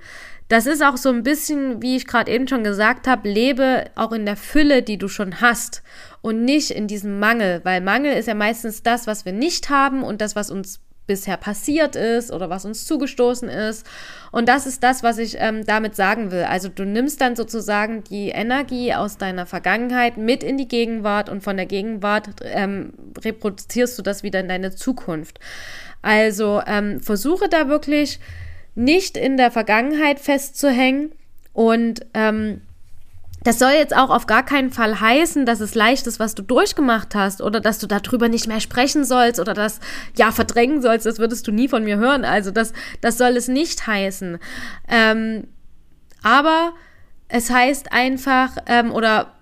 Das 0.48 0.66
ist 0.66 0.82
auch 0.84 0.98
so 0.98 1.08
ein 1.08 1.22
bisschen, 1.22 1.80
wie 1.80 1.96
ich 1.96 2.06
gerade 2.06 2.30
eben 2.30 2.46
schon 2.46 2.62
gesagt 2.62 3.08
habe, 3.08 3.28
lebe 3.28 3.86
auch 3.96 4.12
in 4.12 4.26
der 4.26 4.36
Fülle, 4.36 4.82
die 4.82 4.98
du 4.98 5.08
schon 5.08 5.40
hast 5.40 5.82
und 6.20 6.44
nicht 6.44 6.70
in 6.70 6.86
diesem 6.86 7.18
Mangel, 7.18 7.62
weil 7.64 7.80
Mangel 7.80 8.12
ist 8.12 8.28
ja 8.28 8.34
meistens 8.34 8.82
das, 8.82 9.06
was 9.06 9.24
wir 9.24 9.32
nicht 9.32 9.70
haben 9.70 10.02
und 10.02 10.20
das, 10.20 10.36
was 10.36 10.50
uns 10.50 10.80
bisher 11.06 11.36
passiert 11.36 11.96
ist 11.96 12.32
oder 12.32 12.50
was 12.50 12.64
uns 12.64 12.84
zugestoßen 12.86 13.48
ist. 13.48 13.86
Und 14.32 14.48
das 14.48 14.66
ist 14.66 14.82
das, 14.82 15.02
was 15.02 15.18
ich 15.18 15.36
ähm, 15.38 15.64
damit 15.64 15.94
sagen 15.96 16.30
will. 16.30 16.44
Also 16.44 16.68
du 16.68 16.84
nimmst 16.84 17.20
dann 17.20 17.36
sozusagen 17.36 18.04
die 18.04 18.30
Energie 18.30 18.92
aus 18.94 19.16
deiner 19.16 19.46
Vergangenheit 19.46 20.16
mit 20.16 20.42
in 20.42 20.58
die 20.58 20.68
Gegenwart 20.68 21.28
und 21.28 21.42
von 21.42 21.56
der 21.56 21.66
Gegenwart 21.66 22.28
ähm, 22.42 22.92
reproduzierst 23.22 23.98
du 23.98 24.02
das 24.02 24.22
wieder 24.22 24.40
in 24.40 24.48
deine 24.48 24.74
Zukunft. 24.74 25.38
Also 26.02 26.62
ähm, 26.66 27.00
versuche 27.00 27.48
da 27.48 27.68
wirklich 27.68 28.20
nicht 28.74 29.16
in 29.16 29.36
der 29.36 29.50
Vergangenheit 29.50 30.20
festzuhängen 30.20 31.12
und 31.52 32.04
ähm, 32.12 32.60
das 33.46 33.60
soll 33.60 33.70
jetzt 33.70 33.94
auch 33.94 34.10
auf 34.10 34.26
gar 34.26 34.44
keinen 34.44 34.72
Fall 34.72 35.00
heißen, 35.00 35.46
dass 35.46 35.60
es 35.60 35.76
leicht 35.76 36.08
ist, 36.08 36.18
was 36.18 36.34
du 36.34 36.42
durchgemacht 36.42 37.14
hast 37.14 37.40
oder 37.40 37.60
dass 37.60 37.78
du 37.78 37.86
darüber 37.86 38.28
nicht 38.28 38.48
mehr 38.48 38.58
sprechen 38.58 39.04
sollst 39.04 39.38
oder 39.38 39.54
das 39.54 39.78
ja 40.18 40.32
verdrängen 40.32 40.82
sollst. 40.82 41.06
Das 41.06 41.20
würdest 41.20 41.46
du 41.46 41.52
nie 41.52 41.68
von 41.68 41.84
mir 41.84 41.96
hören. 41.96 42.24
Also 42.24 42.50
das, 42.50 42.72
das 43.02 43.18
soll 43.18 43.36
es 43.36 43.46
nicht 43.46 43.86
heißen. 43.86 44.38
Ähm, 44.88 45.46
aber 46.24 46.72
es 47.28 47.48
heißt 47.48 47.92
einfach 47.92 48.56
ähm, 48.66 48.90
oder 48.90 49.34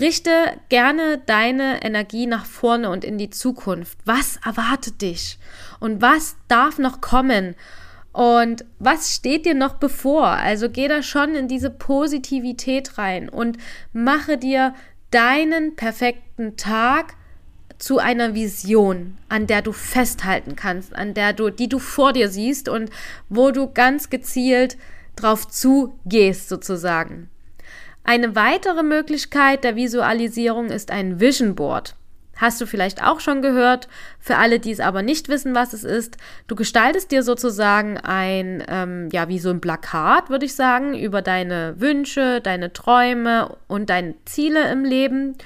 richte 0.00 0.30
gerne 0.68 1.22
deine 1.26 1.84
Energie 1.84 2.26
nach 2.26 2.44
vorne 2.44 2.90
und 2.90 3.04
in 3.04 3.18
die 3.18 3.30
Zukunft. 3.30 3.98
Was 4.04 4.40
erwartet 4.44 5.00
dich? 5.00 5.38
Und 5.78 6.02
was 6.02 6.34
darf 6.48 6.78
noch 6.78 7.00
kommen? 7.00 7.54
Und 8.18 8.64
was 8.80 9.14
steht 9.14 9.46
dir 9.46 9.54
noch 9.54 9.74
bevor? 9.74 10.26
Also 10.26 10.68
geh 10.68 10.88
da 10.88 11.04
schon 11.04 11.36
in 11.36 11.46
diese 11.46 11.70
Positivität 11.70 12.98
rein 12.98 13.28
und 13.28 13.58
mache 13.92 14.36
dir 14.36 14.74
deinen 15.12 15.76
perfekten 15.76 16.56
Tag 16.56 17.14
zu 17.78 17.98
einer 17.98 18.34
Vision, 18.34 19.18
an 19.28 19.46
der 19.46 19.62
du 19.62 19.70
festhalten 19.70 20.56
kannst, 20.56 20.96
an 20.96 21.14
der 21.14 21.32
du, 21.32 21.50
die 21.50 21.68
du 21.68 21.78
vor 21.78 22.12
dir 22.12 22.28
siehst 22.28 22.68
und 22.68 22.90
wo 23.28 23.52
du 23.52 23.72
ganz 23.72 24.10
gezielt 24.10 24.76
drauf 25.14 25.46
zugehst 25.46 26.48
sozusagen. 26.48 27.30
Eine 28.02 28.34
weitere 28.34 28.82
Möglichkeit 28.82 29.62
der 29.62 29.76
Visualisierung 29.76 30.70
ist 30.70 30.90
ein 30.90 31.20
Vision 31.20 31.54
Board. 31.54 31.94
Hast 32.38 32.60
du 32.60 32.66
vielleicht 32.66 33.04
auch 33.04 33.18
schon 33.18 33.42
gehört. 33.42 33.88
Für 34.20 34.36
alle, 34.36 34.60
die 34.60 34.70
es 34.70 34.78
aber 34.78 35.02
nicht 35.02 35.28
wissen, 35.28 35.56
was 35.56 35.72
es 35.72 35.82
ist, 35.82 36.16
du 36.46 36.54
gestaltest 36.54 37.10
dir 37.10 37.24
sozusagen 37.24 37.98
ein, 37.98 38.62
ähm, 38.68 39.08
ja, 39.12 39.28
wie 39.28 39.40
so 39.40 39.50
ein 39.50 39.60
Plakat, 39.60 40.30
würde 40.30 40.46
ich 40.46 40.54
sagen, 40.54 40.96
über 40.96 41.20
deine 41.20 41.74
Wünsche, 41.78 42.40
deine 42.40 42.72
Träume 42.72 43.56
und 43.66 43.90
deine 43.90 44.14
Ziele 44.24 44.70
im 44.70 44.84
Leben. 44.84 45.36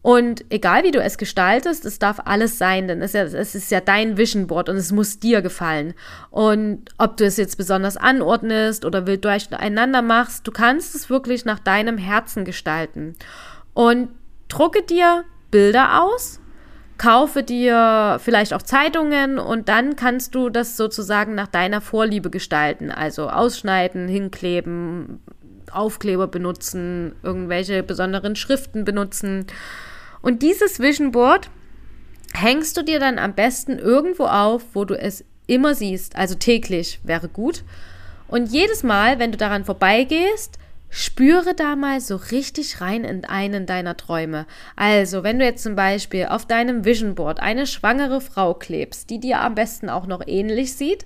Und 0.00 0.44
egal 0.50 0.82
wie 0.84 0.90
du 0.90 1.00
es 1.00 1.18
gestaltest, 1.18 1.84
es 1.84 1.98
darf 1.98 2.20
alles 2.24 2.56
sein, 2.56 2.88
denn 2.88 3.02
es 3.02 3.14
ist, 3.14 3.32
ja, 3.32 3.38
es 3.38 3.54
ist 3.54 3.70
ja 3.70 3.80
dein 3.80 4.16
Vision 4.16 4.46
Board 4.46 4.70
und 4.70 4.76
es 4.76 4.92
muss 4.92 5.18
dir 5.18 5.42
gefallen. 5.42 5.92
Und 6.30 6.90
ob 6.96 7.18
du 7.18 7.24
es 7.26 7.36
jetzt 7.36 7.56
besonders 7.56 7.98
anordnest 7.98 8.86
oder 8.86 9.06
wild 9.06 9.24
durcheinander 9.26 10.00
machst, 10.00 10.46
du 10.46 10.52
kannst 10.52 10.94
es 10.94 11.10
wirklich 11.10 11.44
nach 11.44 11.58
deinem 11.58 11.98
Herzen 11.98 12.46
gestalten. 12.46 13.14
Und 13.74 14.08
drucke 14.48 14.82
dir 14.82 15.24
Bilder 15.54 16.02
aus, 16.02 16.40
kaufe 16.98 17.44
dir 17.44 18.18
vielleicht 18.20 18.52
auch 18.52 18.62
Zeitungen 18.62 19.38
und 19.38 19.68
dann 19.68 19.94
kannst 19.94 20.34
du 20.34 20.48
das 20.48 20.76
sozusagen 20.76 21.36
nach 21.36 21.46
deiner 21.46 21.80
Vorliebe 21.80 22.28
gestalten. 22.28 22.90
Also 22.90 23.30
ausschneiden, 23.30 24.08
hinkleben, 24.08 25.22
Aufkleber 25.70 26.26
benutzen, 26.26 27.14
irgendwelche 27.22 27.84
besonderen 27.84 28.34
Schriften 28.34 28.84
benutzen. 28.84 29.46
Und 30.22 30.42
dieses 30.42 30.80
Vision 30.80 31.12
Board 31.12 31.50
hängst 32.32 32.76
du 32.76 32.82
dir 32.82 32.98
dann 32.98 33.20
am 33.20 33.34
besten 33.34 33.78
irgendwo 33.78 34.24
auf, 34.24 34.64
wo 34.72 34.84
du 34.84 34.98
es 34.98 35.24
immer 35.46 35.76
siehst. 35.76 36.16
Also 36.16 36.34
täglich 36.34 36.98
wäre 37.04 37.28
gut. 37.28 37.62
Und 38.26 38.50
jedes 38.50 38.82
Mal, 38.82 39.20
wenn 39.20 39.30
du 39.30 39.38
daran 39.38 39.64
vorbeigehst, 39.64 40.58
spüre 40.94 41.54
da 41.54 41.74
mal 41.74 42.00
so 42.00 42.14
richtig 42.14 42.80
rein 42.80 43.02
in 43.02 43.24
einen 43.24 43.66
deiner 43.66 43.96
Träume. 43.96 44.46
Also, 44.76 45.24
wenn 45.24 45.40
du 45.40 45.44
jetzt 45.44 45.64
zum 45.64 45.74
Beispiel 45.74 46.26
auf 46.26 46.46
deinem 46.46 46.84
Vision 46.84 47.16
Board 47.16 47.40
eine 47.40 47.66
schwangere 47.66 48.20
Frau 48.20 48.54
klebst, 48.54 49.10
die 49.10 49.18
dir 49.18 49.40
am 49.40 49.56
besten 49.56 49.90
auch 49.90 50.06
noch 50.06 50.22
ähnlich 50.24 50.74
sieht, 50.74 51.04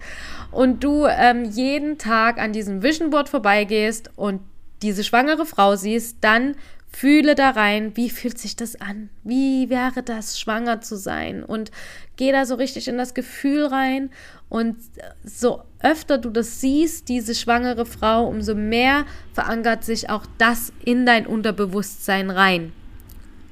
und 0.50 0.84
du 0.84 1.06
ähm, 1.06 1.44
jeden 1.44 1.96
Tag 1.96 2.38
an 2.38 2.52
diesem 2.52 2.82
Vision 2.82 3.08
Board 3.08 3.30
vorbeigehst 3.30 4.10
und 4.14 4.42
diese 4.82 5.04
schwangere 5.04 5.46
Frau 5.46 5.74
siehst, 5.74 6.18
dann 6.20 6.54
Fühle 6.90 7.34
da 7.34 7.50
rein, 7.50 7.96
wie 7.96 8.08
fühlt 8.08 8.38
sich 8.38 8.56
das 8.56 8.80
an? 8.80 9.10
Wie 9.22 9.68
wäre 9.68 10.02
das, 10.02 10.40
schwanger 10.40 10.80
zu 10.80 10.96
sein? 10.96 11.44
Und 11.44 11.70
geh 12.16 12.32
da 12.32 12.46
so 12.46 12.54
richtig 12.54 12.88
in 12.88 12.96
das 12.96 13.12
Gefühl 13.12 13.66
rein. 13.66 14.10
Und 14.48 14.78
so 15.22 15.62
öfter 15.82 16.18
du 16.18 16.30
das 16.30 16.60
siehst, 16.60 17.08
diese 17.08 17.34
schwangere 17.34 17.86
Frau, 17.86 18.26
umso 18.26 18.54
mehr 18.54 19.04
verankert 19.32 19.84
sich 19.84 20.10
auch 20.10 20.26
das 20.38 20.72
in 20.84 21.06
dein 21.06 21.26
Unterbewusstsein 21.26 22.30
rein. 22.30 22.72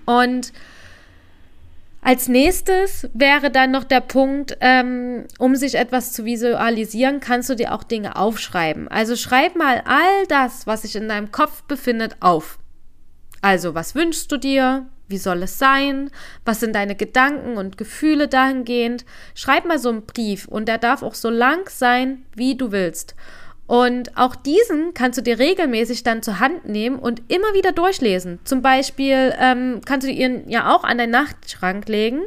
Und 0.04 0.52
als 2.00 2.28
nächstes 2.28 3.08
wäre 3.14 3.50
dann 3.50 3.72
noch 3.72 3.82
der 3.82 4.00
Punkt, 4.00 4.56
ähm, 4.60 5.24
um 5.38 5.56
sich 5.56 5.74
etwas 5.74 6.12
zu 6.12 6.24
visualisieren, 6.24 7.18
kannst 7.18 7.50
du 7.50 7.56
dir 7.56 7.74
auch 7.74 7.82
Dinge 7.82 8.14
aufschreiben. 8.14 8.86
Also 8.86 9.16
schreib 9.16 9.56
mal 9.56 9.82
all 9.84 10.26
das, 10.28 10.68
was 10.68 10.82
sich 10.82 10.94
in 10.94 11.08
deinem 11.08 11.32
Kopf 11.32 11.64
befindet, 11.64 12.16
auf. 12.20 12.58
Also, 13.42 13.74
was 13.74 13.94
wünschst 13.94 14.30
du 14.30 14.36
dir? 14.36 14.86
Wie 15.08 15.18
soll 15.18 15.42
es 15.42 15.58
sein? 15.58 16.10
Was 16.44 16.60
sind 16.60 16.74
deine 16.74 16.96
Gedanken 16.96 17.56
und 17.56 17.78
Gefühle 17.78 18.28
dahingehend? 18.28 19.04
Schreib 19.34 19.64
mal 19.64 19.78
so 19.78 19.88
einen 19.88 20.06
Brief 20.06 20.48
und 20.48 20.66
der 20.66 20.78
darf 20.78 21.02
auch 21.02 21.14
so 21.14 21.30
lang 21.30 21.68
sein, 21.68 22.24
wie 22.34 22.56
du 22.56 22.72
willst. 22.72 23.14
Und 23.66 24.16
auch 24.16 24.36
diesen 24.36 24.94
kannst 24.94 25.18
du 25.18 25.22
dir 25.22 25.40
regelmäßig 25.40 26.04
dann 26.04 26.22
zur 26.22 26.38
Hand 26.38 26.68
nehmen 26.68 26.98
und 26.98 27.22
immer 27.28 27.52
wieder 27.52 27.72
durchlesen. 27.72 28.38
Zum 28.44 28.62
Beispiel 28.62 29.34
ähm, 29.38 29.80
kannst 29.84 30.06
du 30.06 30.12
ihn 30.12 30.48
ja 30.48 30.72
auch 30.72 30.84
an 30.84 30.98
deinen 30.98 31.10
Nachtschrank 31.10 31.88
legen 31.88 32.22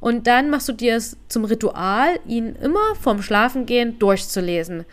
und 0.00 0.26
dann 0.26 0.50
machst 0.50 0.68
du 0.68 0.74
dir 0.74 0.96
es 0.96 1.16
zum 1.28 1.44
Ritual, 1.44 2.18
ihn 2.26 2.56
immer 2.56 2.94
vorm 3.00 3.22
Schlafengehen 3.22 3.98
durchzulesen. 3.98 4.84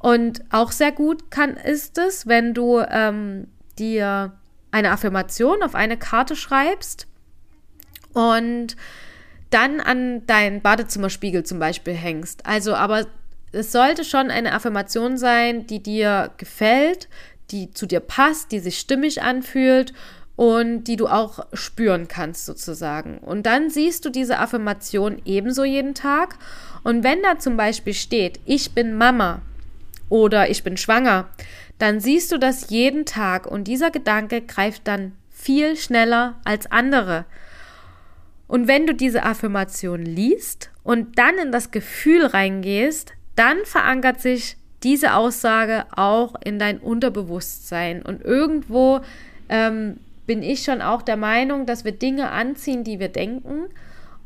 Und 0.00 0.42
auch 0.50 0.72
sehr 0.72 0.92
gut 0.92 1.30
kann 1.30 1.56
ist 1.56 1.98
es, 1.98 2.26
wenn 2.26 2.52
du 2.52 2.80
ähm, 2.90 3.46
dir 3.78 4.32
eine 4.70 4.90
Affirmation 4.90 5.62
auf 5.62 5.74
eine 5.74 5.96
Karte 5.96 6.36
schreibst 6.36 7.06
und 8.12 8.76
dann 9.50 9.80
an 9.80 10.26
deinen 10.26 10.60
Badezimmerspiegel 10.60 11.44
zum 11.44 11.58
Beispiel 11.58 11.94
hängst. 11.94 12.46
Also, 12.46 12.74
aber 12.74 13.06
es 13.52 13.72
sollte 13.72 14.04
schon 14.04 14.30
eine 14.30 14.52
Affirmation 14.52 15.16
sein, 15.16 15.66
die 15.66 15.82
dir 15.82 16.30
gefällt, 16.36 17.08
die 17.50 17.70
zu 17.70 17.86
dir 17.86 18.00
passt, 18.00 18.52
die 18.52 18.58
sich 18.58 18.78
stimmig 18.78 19.22
anfühlt 19.22 19.94
und 20.36 20.84
die 20.84 20.96
du 20.96 21.08
auch 21.08 21.46
spüren 21.52 22.06
kannst 22.08 22.44
sozusagen. 22.44 23.18
Und 23.18 23.46
dann 23.46 23.70
siehst 23.70 24.04
du 24.04 24.10
diese 24.10 24.38
Affirmation 24.38 25.20
ebenso 25.24 25.64
jeden 25.64 25.94
Tag. 25.94 26.38
Und 26.84 27.02
wenn 27.02 27.22
da 27.22 27.38
zum 27.38 27.56
Beispiel 27.56 27.94
steht, 27.94 28.38
ich 28.44 28.72
bin 28.72 28.94
Mama 28.94 29.42
oder 30.10 30.50
ich 30.50 30.62
bin 30.62 30.76
schwanger, 30.76 31.28
dann 31.78 32.00
siehst 32.00 32.32
du 32.32 32.38
das 32.38 32.70
jeden 32.70 33.06
Tag 33.06 33.46
und 33.46 33.64
dieser 33.64 33.90
Gedanke 33.90 34.42
greift 34.42 34.86
dann 34.88 35.12
viel 35.30 35.76
schneller 35.76 36.40
als 36.44 36.70
andere. 36.70 37.24
Und 38.48 38.66
wenn 38.66 38.86
du 38.86 38.94
diese 38.94 39.22
Affirmation 39.22 40.02
liest 40.02 40.70
und 40.82 41.18
dann 41.18 41.36
in 41.38 41.52
das 41.52 41.70
Gefühl 41.70 42.26
reingehst, 42.26 43.12
dann 43.36 43.58
verankert 43.64 44.20
sich 44.20 44.56
diese 44.82 45.14
Aussage 45.14 45.84
auch 45.94 46.34
in 46.44 46.58
dein 46.58 46.78
Unterbewusstsein. 46.78 48.02
Und 48.02 48.22
irgendwo 48.22 49.00
ähm, 49.48 49.98
bin 50.26 50.42
ich 50.42 50.62
schon 50.62 50.82
auch 50.82 51.02
der 51.02 51.16
Meinung, 51.16 51.66
dass 51.66 51.84
wir 51.84 51.92
Dinge 51.92 52.30
anziehen, 52.30 52.84
die 52.84 52.98
wir 52.98 53.08
denken. 53.08 53.64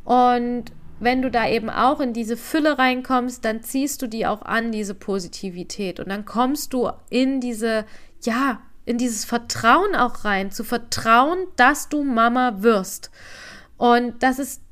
Und 0.04 0.64
wenn 1.02 1.20
du 1.20 1.30
da 1.30 1.48
eben 1.48 1.68
auch 1.68 2.00
in 2.00 2.12
diese 2.12 2.36
Fülle 2.36 2.78
reinkommst, 2.78 3.44
dann 3.44 3.62
ziehst 3.62 4.02
du 4.02 4.06
die 4.06 4.26
auch 4.26 4.42
an, 4.42 4.70
diese 4.70 4.94
Positivität. 4.94 5.98
Und 5.98 6.08
dann 6.08 6.24
kommst 6.24 6.72
du 6.72 6.90
in 7.10 7.40
diese, 7.40 7.84
ja, 8.22 8.60
in 8.84 8.98
dieses 8.98 9.24
Vertrauen 9.24 9.94
auch 9.94 10.24
rein, 10.24 10.50
zu 10.50 10.64
vertrauen, 10.64 11.38
dass 11.56 11.88
du 11.88 12.04
Mama 12.04 12.62
wirst. 12.62 13.10
Und 13.76 14.22
das 14.22 14.38
ist 14.38 14.62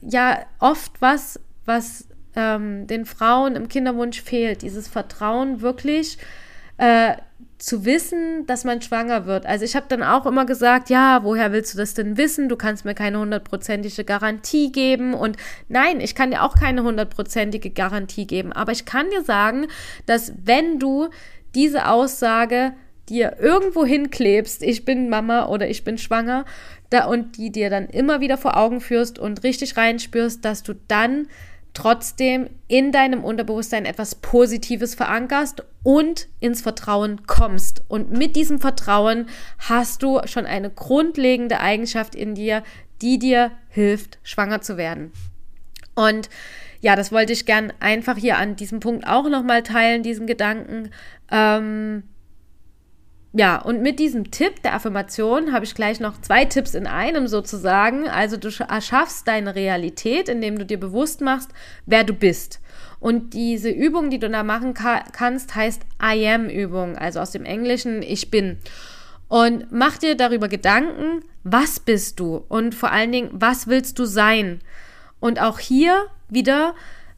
ja 0.00 0.46
oft 0.60 0.92
was, 1.00 1.40
was 1.66 2.08
ähm, 2.34 2.86
den 2.86 3.04
Frauen 3.04 3.54
im 3.56 3.68
Kinderwunsch 3.68 4.22
fehlt, 4.22 4.62
dieses 4.62 4.88
Vertrauen 4.88 5.60
wirklich 5.60 6.18
äh, 6.78 7.16
zu 7.58 7.86
wissen, 7.86 8.46
dass 8.46 8.64
man 8.64 8.82
schwanger 8.82 9.24
wird. 9.24 9.46
Also 9.46 9.64
ich 9.64 9.76
habe 9.76 9.86
dann 9.88 10.02
auch 10.02 10.26
immer 10.26 10.44
gesagt, 10.44 10.90
ja, 10.90 11.20
woher 11.22 11.52
willst 11.52 11.72
du 11.72 11.78
das 11.78 11.94
denn 11.94 12.18
wissen? 12.18 12.48
Du 12.48 12.56
kannst 12.56 12.84
mir 12.84 12.94
keine 12.94 13.18
hundertprozentige 13.18 14.04
Garantie 14.04 14.70
geben. 14.70 15.14
Und 15.14 15.36
nein, 15.68 16.00
ich 16.00 16.14
kann 16.14 16.30
dir 16.30 16.42
auch 16.42 16.54
keine 16.54 16.82
hundertprozentige 16.82 17.70
Garantie 17.70 18.26
geben. 18.26 18.52
Aber 18.52 18.72
ich 18.72 18.84
kann 18.84 19.08
dir 19.10 19.22
sagen, 19.22 19.68
dass 20.04 20.32
wenn 20.44 20.78
du 20.78 21.08
diese 21.54 21.88
Aussage 21.88 22.74
dir 23.08 23.36
irgendwo 23.40 23.86
hinklebst, 23.86 24.62
ich 24.62 24.84
bin 24.84 25.08
Mama 25.08 25.46
oder 25.46 25.68
ich 25.68 25.84
bin 25.84 25.96
schwanger, 25.96 26.44
da 26.90 27.06
und 27.06 27.36
die 27.36 27.50
dir 27.50 27.70
dann 27.70 27.86
immer 27.86 28.20
wieder 28.20 28.36
vor 28.36 28.56
Augen 28.56 28.80
führst 28.80 29.18
und 29.18 29.44
richtig 29.44 29.76
reinspürst, 29.76 30.44
dass 30.44 30.62
du 30.62 30.74
dann 30.88 31.28
trotzdem 31.76 32.48
in 32.68 32.90
deinem 32.90 33.22
Unterbewusstsein 33.22 33.84
etwas 33.84 34.14
Positives 34.14 34.94
verankerst 34.94 35.62
und 35.82 36.26
ins 36.40 36.62
Vertrauen 36.62 37.26
kommst. 37.26 37.82
Und 37.88 38.10
mit 38.10 38.34
diesem 38.34 38.58
Vertrauen 38.58 39.26
hast 39.58 40.02
du 40.02 40.20
schon 40.24 40.46
eine 40.46 40.70
grundlegende 40.70 41.60
Eigenschaft 41.60 42.14
in 42.14 42.34
dir, 42.34 42.62
die 43.02 43.18
dir 43.18 43.52
hilft, 43.68 44.18
schwanger 44.22 44.62
zu 44.62 44.78
werden. 44.78 45.12
Und 45.94 46.30
ja, 46.80 46.96
das 46.96 47.12
wollte 47.12 47.34
ich 47.34 47.46
gern 47.46 47.72
einfach 47.78 48.16
hier 48.16 48.38
an 48.38 48.56
diesem 48.56 48.80
Punkt 48.80 49.06
auch 49.06 49.28
nochmal 49.28 49.62
teilen, 49.62 50.02
diesen 50.02 50.26
Gedanken. 50.26 50.90
Ähm, 51.30 52.04
ja, 53.36 53.60
und 53.60 53.82
mit 53.82 53.98
diesem 53.98 54.30
Tipp 54.30 54.62
der 54.62 54.74
Affirmation 54.74 55.52
habe 55.52 55.66
ich 55.66 55.74
gleich 55.74 56.00
noch 56.00 56.18
zwei 56.22 56.46
Tipps 56.46 56.74
in 56.74 56.86
einem 56.86 57.28
sozusagen. 57.28 58.08
Also 58.08 58.38
du 58.38 58.48
erschaffst 58.66 59.28
deine 59.28 59.54
Realität, 59.54 60.30
indem 60.30 60.58
du 60.58 60.64
dir 60.64 60.80
bewusst 60.80 61.20
machst, 61.20 61.50
wer 61.84 62.02
du 62.02 62.14
bist. 62.14 62.60
Und 62.98 63.34
diese 63.34 63.68
Übung, 63.68 64.08
die 64.08 64.18
du 64.18 64.30
da 64.30 64.42
machen 64.42 64.72
ka 64.72 65.04
kannst, 65.12 65.54
heißt 65.54 65.82
I 66.02 66.26
am 66.28 66.48
Übung, 66.48 66.96
also 66.96 67.20
aus 67.20 67.30
dem 67.30 67.44
Englischen 67.44 68.00
ich 68.00 68.30
bin. 68.30 68.56
Und 69.28 69.66
mach 69.70 69.98
dir 69.98 70.16
darüber 70.16 70.48
Gedanken, 70.48 71.22
was 71.44 71.78
bist 71.78 72.18
du 72.20 72.42
und 72.48 72.74
vor 72.74 72.90
allen 72.90 73.12
Dingen, 73.12 73.30
was 73.32 73.66
willst 73.66 73.98
du 73.98 74.06
sein? 74.06 74.60
Und 75.20 75.42
auch 75.42 75.58
hier 75.58 76.06
wieder 76.30 76.74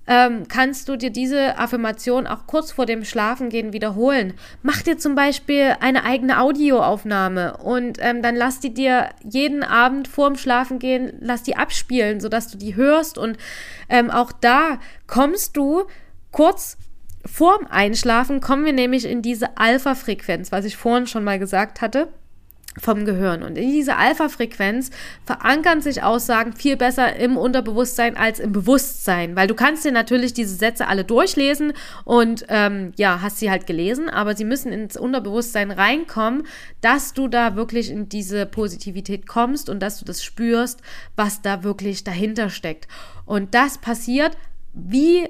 ähm, 0.09 0.49
kannst 0.49 0.89
du 0.89 0.97
dir 0.97 1.11
diese 1.11 1.59
Affirmation 1.59 2.27
auch 2.27 2.47
kurz 2.47 2.73
vor 2.73 2.87
dem 2.87 3.05
Schlafengehen 3.05 3.75
wiederholen. 3.75 4.33
Mach 4.63 4.81
dir 4.81 4.97
zum 4.97 5.15
Beispiel 5.15 5.77
eine 5.81 6.03
eigene 6.05 6.41
Audioaufnahme 6.41 7.59
und 7.59 7.99
ähm, 8.01 8.23
dann 8.23 8.35
lass 8.35 8.59
die 8.59 8.73
dir 8.73 9.11
jeden 9.23 9.63
Abend 9.63 10.09
vorm 10.09 10.37
Schlafengehen, 10.37 11.13
lass 11.21 11.43
die 11.43 11.57
abspielen, 11.57 12.21
sodass 12.21 12.49
du 12.49 12.57
die 12.57 12.75
hörst 12.75 13.19
und 13.19 13.37
ähm, 13.91 14.11
auch 14.11 14.33
da 14.33 14.81
kommst 15.07 15.57
du 15.59 15.85
kurz 16.33 16.79
vorm 17.27 17.67
Einschlafen, 17.69 18.41
kommen 18.41 18.65
wir 18.65 18.73
nämlich 18.73 19.05
in 19.05 19.21
diese 19.21 19.59
Alpha-Frequenz, 19.59 20.51
was 20.51 20.65
ich 20.65 20.77
vorhin 20.79 21.07
schon 21.07 21.25
mal 21.25 21.39
gesagt 21.39 21.83
hatte. 21.83 22.09
Vom 22.79 23.05
Gehirn. 23.05 23.43
Und 23.43 23.59
in 23.59 23.71
dieser 23.71 23.99
Alpha-Frequenz 23.99 24.91
verankern 25.25 25.81
sich 25.81 26.03
Aussagen 26.03 26.53
viel 26.53 26.77
besser 26.77 27.17
im 27.17 27.37
Unterbewusstsein 27.37 28.17
als 28.17 28.39
im 28.39 28.53
Bewusstsein, 28.53 29.37
weil 29.37 29.47
du 29.47 29.55
kannst 29.55 29.85
dir 29.85 29.93
natürlich 29.93 30.33
diese 30.35 30.55
Sätze 30.55 30.87
alle 30.87 31.05
durchlesen 31.05 31.73
und 32.05 32.45
ähm, 32.49 32.93
ja, 32.97 33.21
hast 33.23 33.39
sie 33.39 33.51
halt 33.51 33.67
gelesen, 33.67 34.09
aber 34.09 34.37
sie 34.37 34.45
müssen 34.45 34.73
ins 34.73 34.97
Unterbewusstsein 34.97 35.71
reinkommen, 35.71 36.45
dass 36.81 37.13
du 37.13 37.29
da 37.29 37.57
wirklich 37.57 37.91
in 37.91 38.09
diese 38.09 38.47
Positivität 38.47 39.27
kommst 39.27 39.69
und 39.69 39.81
dass 39.81 39.99
du 39.99 40.05
das 40.05 40.23
spürst, 40.23 40.81
was 41.17 41.43
da 41.43 41.65
wirklich 41.65 42.05
dahinter 42.05 42.51
steckt. 42.51 42.89
Und 43.27 43.55
das 43.55 43.79
passiert 43.79 44.37
wie 44.73 45.29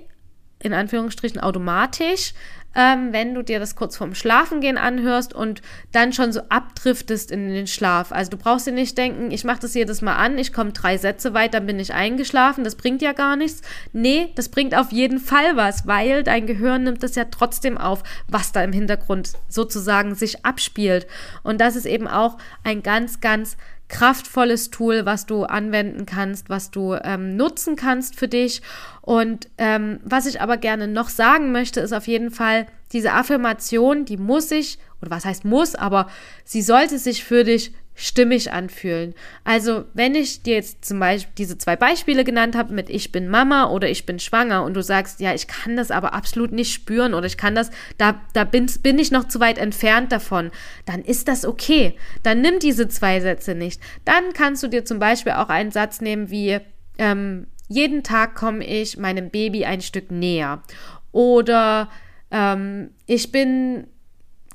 in 0.60 0.72
Anführungsstrichen 0.72 1.40
automatisch, 1.40 2.34
ähm, 2.74 3.12
wenn 3.12 3.34
du 3.34 3.42
dir 3.42 3.58
das 3.58 3.74
kurz 3.74 3.96
vorm 3.96 4.14
Schlafengehen 4.14 4.78
anhörst 4.78 5.32
und 5.34 5.62
dann 5.92 6.12
schon 6.12 6.32
so 6.32 6.40
abdriftest 6.48 7.30
in 7.30 7.48
den 7.48 7.66
Schlaf. 7.66 8.12
Also 8.12 8.30
du 8.30 8.36
brauchst 8.36 8.66
dir 8.66 8.72
nicht 8.72 8.96
denken, 8.96 9.30
ich 9.30 9.44
mache 9.44 9.60
das 9.60 9.74
jedes 9.74 10.02
Mal 10.02 10.16
an, 10.16 10.38
ich 10.38 10.52
komme 10.52 10.72
drei 10.72 10.96
Sätze 10.98 11.34
weit, 11.34 11.54
dann 11.54 11.66
bin 11.66 11.80
ich 11.80 11.94
eingeschlafen, 11.94 12.64
das 12.64 12.76
bringt 12.76 13.02
ja 13.02 13.12
gar 13.12 13.36
nichts. 13.36 13.62
Nee, 13.92 14.32
das 14.34 14.48
bringt 14.48 14.76
auf 14.76 14.92
jeden 14.92 15.18
Fall 15.18 15.56
was, 15.56 15.86
weil 15.86 16.22
dein 16.22 16.46
Gehirn 16.46 16.84
nimmt 16.84 17.02
das 17.02 17.14
ja 17.14 17.24
trotzdem 17.24 17.78
auf, 17.78 18.02
was 18.28 18.52
da 18.52 18.62
im 18.62 18.72
Hintergrund 18.72 19.32
sozusagen 19.48 20.14
sich 20.14 20.44
abspielt. 20.44 21.06
Und 21.42 21.60
das 21.60 21.76
ist 21.76 21.86
eben 21.86 22.06
auch 22.06 22.38
ein 22.64 22.82
ganz, 22.82 23.20
ganz 23.20 23.56
kraftvolles 23.88 24.70
Tool, 24.70 25.06
was 25.06 25.26
du 25.26 25.44
anwenden 25.44 26.06
kannst, 26.06 26.48
was 26.50 26.70
du 26.70 26.94
ähm, 26.94 27.36
nutzen 27.36 27.76
kannst 27.76 28.16
für 28.16 28.28
dich. 28.28 28.62
Und 29.00 29.48
ähm, 29.58 30.00
was 30.04 30.26
ich 30.26 30.40
aber 30.40 30.56
gerne 30.56 30.88
noch 30.88 31.08
sagen 31.08 31.52
möchte, 31.52 31.80
ist 31.80 31.92
auf 31.92 32.06
jeden 32.06 32.30
Fall, 32.30 32.66
diese 32.92 33.12
Affirmation, 33.12 34.04
die 34.04 34.16
muss 34.16 34.48
sich, 34.48 34.78
oder 35.00 35.10
was 35.10 35.24
heißt 35.24 35.44
muss, 35.44 35.74
aber 35.74 36.08
sie 36.44 36.62
sollte 36.62 36.98
sich 36.98 37.24
für 37.24 37.44
dich 37.44 37.72
stimmig 38.00 38.52
anfühlen. 38.52 39.12
Also, 39.42 39.84
wenn 39.92 40.14
ich 40.14 40.42
dir 40.42 40.54
jetzt 40.54 40.84
zum 40.84 41.00
Beispiel 41.00 41.32
diese 41.36 41.58
zwei 41.58 41.74
Beispiele 41.74 42.22
genannt 42.22 42.56
habe 42.56 42.72
mit 42.72 42.88
ich 42.88 43.10
bin 43.10 43.28
Mama 43.28 43.70
oder 43.70 43.90
ich 43.90 44.06
bin 44.06 44.20
schwanger 44.20 44.62
und 44.62 44.74
du 44.74 44.82
sagst, 44.84 45.18
ja, 45.18 45.34
ich 45.34 45.48
kann 45.48 45.76
das 45.76 45.90
aber 45.90 46.14
absolut 46.14 46.52
nicht 46.52 46.72
spüren 46.72 47.12
oder 47.12 47.26
ich 47.26 47.36
kann 47.36 47.56
das, 47.56 47.70
da, 47.98 48.20
da 48.34 48.44
bin, 48.44 48.70
bin 48.84 49.00
ich 49.00 49.10
noch 49.10 49.26
zu 49.26 49.40
weit 49.40 49.58
entfernt 49.58 50.12
davon, 50.12 50.52
dann 50.86 51.02
ist 51.02 51.26
das 51.26 51.44
okay. 51.44 51.94
Dann 52.22 52.40
nimm 52.40 52.60
diese 52.60 52.86
zwei 52.86 53.18
Sätze 53.18 53.56
nicht. 53.56 53.80
Dann 54.04 54.32
kannst 54.32 54.62
du 54.62 54.68
dir 54.68 54.84
zum 54.84 55.00
Beispiel 55.00 55.32
auch 55.32 55.48
einen 55.48 55.72
Satz 55.72 56.00
nehmen 56.00 56.30
wie, 56.30 56.60
ähm, 56.98 57.48
jeden 57.66 58.04
Tag 58.04 58.36
komme 58.36 58.64
ich 58.64 58.96
meinem 58.96 59.30
Baby 59.30 59.64
ein 59.64 59.80
Stück 59.80 60.12
näher. 60.12 60.62
Oder 61.10 61.90
ähm, 62.30 62.90
ich 63.06 63.32
bin 63.32 63.88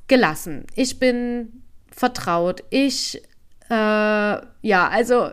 gelassen, 0.07 0.65
ich 0.75 0.97
bin 0.97 1.63
vertraut, 1.91 2.63
ich 2.69 3.21
äh, 3.69 3.73
ja, 4.61 4.87
also 4.89 5.29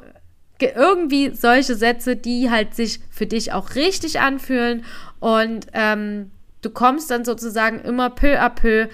irgendwie 0.60 1.34
solche 1.34 1.74
Sätze, 1.74 2.16
die 2.16 2.50
halt 2.50 2.74
sich 2.74 3.00
für 3.10 3.26
dich 3.26 3.52
auch 3.52 3.74
richtig 3.74 4.20
anfühlen. 4.20 4.84
Und 5.18 5.66
ähm, 5.72 6.30
du 6.62 6.70
kommst 6.70 7.10
dann 7.10 7.24
sozusagen 7.24 7.80
immer 7.80 8.10
peu 8.10 8.38
à 8.38 8.50
peu 8.50 8.88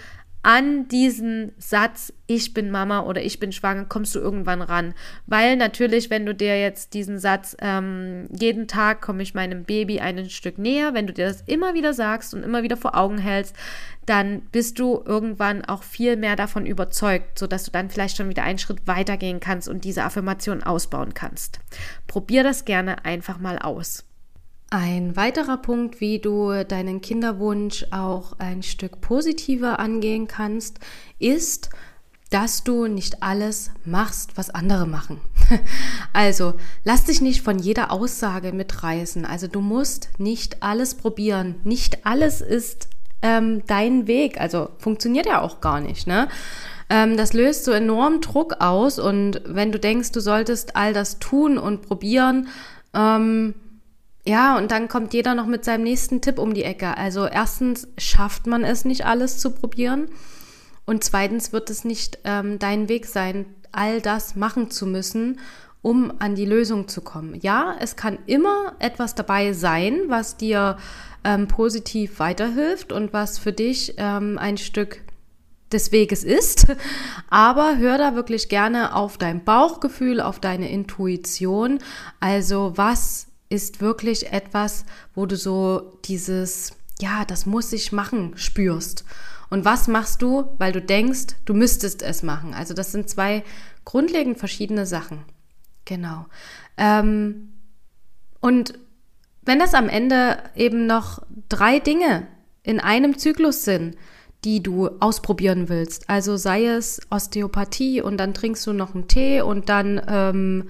an 0.46 0.86
diesen 0.86 1.50
Satz, 1.58 2.12
ich 2.28 2.54
bin 2.54 2.70
Mama 2.70 3.00
oder 3.00 3.20
ich 3.20 3.40
bin 3.40 3.50
schwanger, 3.50 3.86
kommst 3.86 4.14
du 4.14 4.20
irgendwann 4.20 4.62
ran. 4.62 4.94
Weil 5.26 5.56
natürlich, 5.56 6.08
wenn 6.08 6.24
du 6.24 6.36
dir 6.36 6.60
jetzt 6.60 6.94
diesen 6.94 7.18
Satz, 7.18 7.56
ähm, 7.60 8.28
jeden 8.30 8.68
Tag 8.68 9.00
komme 9.00 9.24
ich 9.24 9.34
meinem 9.34 9.64
Baby 9.64 9.98
ein 9.98 10.30
Stück 10.30 10.56
näher, 10.56 10.94
wenn 10.94 11.08
du 11.08 11.12
dir 11.12 11.26
das 11.26 11.42
immer 11.48 11.74
wieder 11.74 11.92
sagst 11.92 12.32
und 12.32 12.44
immer 12.44 12.62
wieder 12.62 12.76
vor 12.76 12.96
Augen 12.96 13.18
hältst, 13.18 13.56
dann 14.06 14.42
bist 14.52 14.78
du 14.78 15.02
irgendwann 15.04 15.64
auch 15.64 15.82
viel 15.82 16.14
mehr 16.16 16.36
davon 16.36 16.64
überzeugt, 16.64 17.40
sodass 17.40 17.64
du 17.64 17.72
dann 17.72 17.90
vielleicht 17.90 18.16
schon 18.16 18.28
wieder 18.28 18.44
einen 18.44 18.60
Schritt 18.60 18.86
weitergehen 18.86 19.40
kannst 19.40 19.68
und 19.68 19.82
diese 19.82 20.04
Affirmation 20.04 20.62
ausbauen 20.62 21.12
kannst. 21.12 21.58
Probier 22.06 22.44
das 22.44 22.64
gerne 22.64 23.04
einfach 23.04 23.40
mal 23.40 23.58
aus. 23.58 24.04
Ein 24.70 25.14
weiterer 25.14 25.58
Punkt, 25.58 26.00
wie 26.00 26.18
du 26.18 26.64
deinen 26.64 27.00
Kinderwunsch 27.00 27.86
auch 27.92 28.32
ein 28.38 28.64
Stück 28.64 29.00
positiver 29.00 29.78
angehen 29.78 30.26
kannst, 30.26 30.80
ist, 31.20 31.70
dass 32.30 32.64
du 32.64 32.88
nicht 32.88 33.22
alles 33.22 33.70
machst, 33.84 34.36
was 34.36 34.50
andere 34.50 34.86
machen. 34.86 35.20
Also 36.12 36.54
lass 36.82 37.04
dich 37.04 37.20
nicht 37.20 37.42
von 37.42 37.58
jeder 37.58 37.92
Aussage 37.92 38.52
mitreißen. 38.52 39.26
Also 39.26 39.46
du 39.48 39.60
musst 39.60 40.08
nicht 40.18 40.62
alles 40.62 40.94
probieren. 40.94 41.56
Nicht 41.62 42.06
alles 42.06 42.40
ist 42.40 42.88
ähm, 43.20 43.62
dein 43.66 44.06
Weg. 44.06 44.40
Also 44.40 44.70
funktioniert 44.78 45.26
ja 45.26 45.42
auch 45.42 45.60
gar 45.60 45.80
nicht. 45.80 46.06
Ne? 46.06 46.28
Ähm, 46.88 47.18
das 47.18 47.34
löst 47.34 47.64
so 47.64 47.70
enorm 47.72 48.22
Druck 48.22 48.54
aus. 48.60 48.98
Und 48.98 49.42
wenn 49.44 49.72
du 49.72 49.78
denkst, 49.78 50.10
du 50.12 50.20
solltest 50.20 50.74
all 50.74 50.94
das 50.94 51.18
tun 51.18 51.58
und 51.58 51.82
probieren, 51.82 52.48
ähm, 52.94 53.54
ja, 54.26 54.58
und 54.58 54.70
dann 54.70 54.88
kommt 54.88 55.14
jeder 55.14 55.34
noch 55.34 55.46
mit 55.46 55.64
seinem 55.64 55.84
nächsten 55.84 56.20
Tipp 56.20 56.38
um 56.38 56.52
die 56.52 56.64
Ecke. 56.64 56.96
Also 56.96 57.26
erstens 57.26 57.88
schafft 57.96 58.46
man 58.46 58.64
es 58.64 58.84
nicht 58.84 59.06
alles 59.06 59.38
zu 59.38 59.50
probieren 59.52 60.08
und 60.84 61.04
zweitens 61.04 61.52
wird 61.52 61.70
es 61.70 61.84
nicht 61.84 62.18
ähm, 62.24 62.58
dein 62.58 62.88
Weg 62.88 63.06
sein, 63.06 63.46
all 63.72 64.00
das 64.00 64.34
machen 64.36 64.70
zu 64.70 64.86
müssen, 64.86 65.38
um 65.82 66.12
an 66.18 66.34
die 66.34 66.44
Lösung 66.44 66.88
zu 66.88 67.00
kommen. 67.02 67.38
Ja, 67.40 67.76
es 67.78 67.94
kann 67.94 68.18
immer 68.26 68.74
etwas 68.80 69.14
dabei 69.14 69.52
sein, 69.52 70.00
was 70.08 70.36
dir 70.36 70.78
ähm, 71.22 71.46
positiv 71.46 72.18
weiterhilft 72.18 72.92
und 72.92 73.12
was 73.12 73.38
für 73.38 73.52
dich 73.52 73.94
ähm, 73.98 74.38
ein 74.38 74.56
Stück 74.56 75.02
des 75.72 75.92
Weges 75.92 76.24
ist. 76.24 76.66
Aber 77.30 77.76
hör 77.76 77.98
da 77.98 78.14
wirklich 78.14 78.48
gerne 78.48 78.94
auf 78.94 79.18
dein 79.18 79.44
Bauchgefühl, 79.44 80.20
auf 80.20 80.40
deine 80.40 80.70
Intuition. 80.70 81.78
Also 82.20 82.72
was 82.76 83.28
ist 83.48 83.80
wirklich 83.80 84.32
etwas, 84.32 84.84
wo 85.14 85.26
du 85.26 85.36
so 85.36 85.98
dieses, 86.04 86.72
ja, 87.00 87.24
das 87.24 87.46
muss 87.46 87.72
ich 87.72 87.92
machen, 87.92 88.32
spürst. 88.36 89.04
Und 89.48 89.64
was 89.64 89.86
machst 89.86 90.22
du, 90.22 90.48
weil 90.58 90.72
du 90.72 90.82
denkst, 90.82 91.36
du 91.44 91.54
müsstest 91.54 92.02
es 92.02 92.22
machen? 92.22 92.54
Also 92.54 92.74
das 92.74 92.92
sind 92.92 93.08
zwei 93.08 93.44
grundlegend 93.84 94.38
verschiedene 94.38 94.86
Sachen. 94.86 95.24
Genau. 95.84 96.26
Ähm, 96.76 97.52
und 98.40 98.74
wenn 99.42 99.60
das 99.60 99.74
am 99.74 99.88
Ende 99.88 100.38
eben 100.56 100.86
noch 100.86 101.22
drei 101.48 101.78
Dinge 101.78 102.26
in 102.64 102.80
einem 102.80 103.16
Zyklus 103.16 103.64
sind, 103.64 103.96
die 104.44 104.62
du 104.62 104.88
ausprobieren 105.00 105.68
willst, 105.68 106.10
also 106.10 106.36
sei 106.36 106.66
es 106.66 107.00
Osteopathie 107.10 108.02
und 108.02 108.18
dann 108.18 108.34
trinkst 108.34 108.66
du 108.66 108.72
noch 108.72 108.94
einen 108.94 109.08
Tee 109.08 109.40
und 109.40 109.68
dann 109.68 110.00
ähm, 110.08 110.68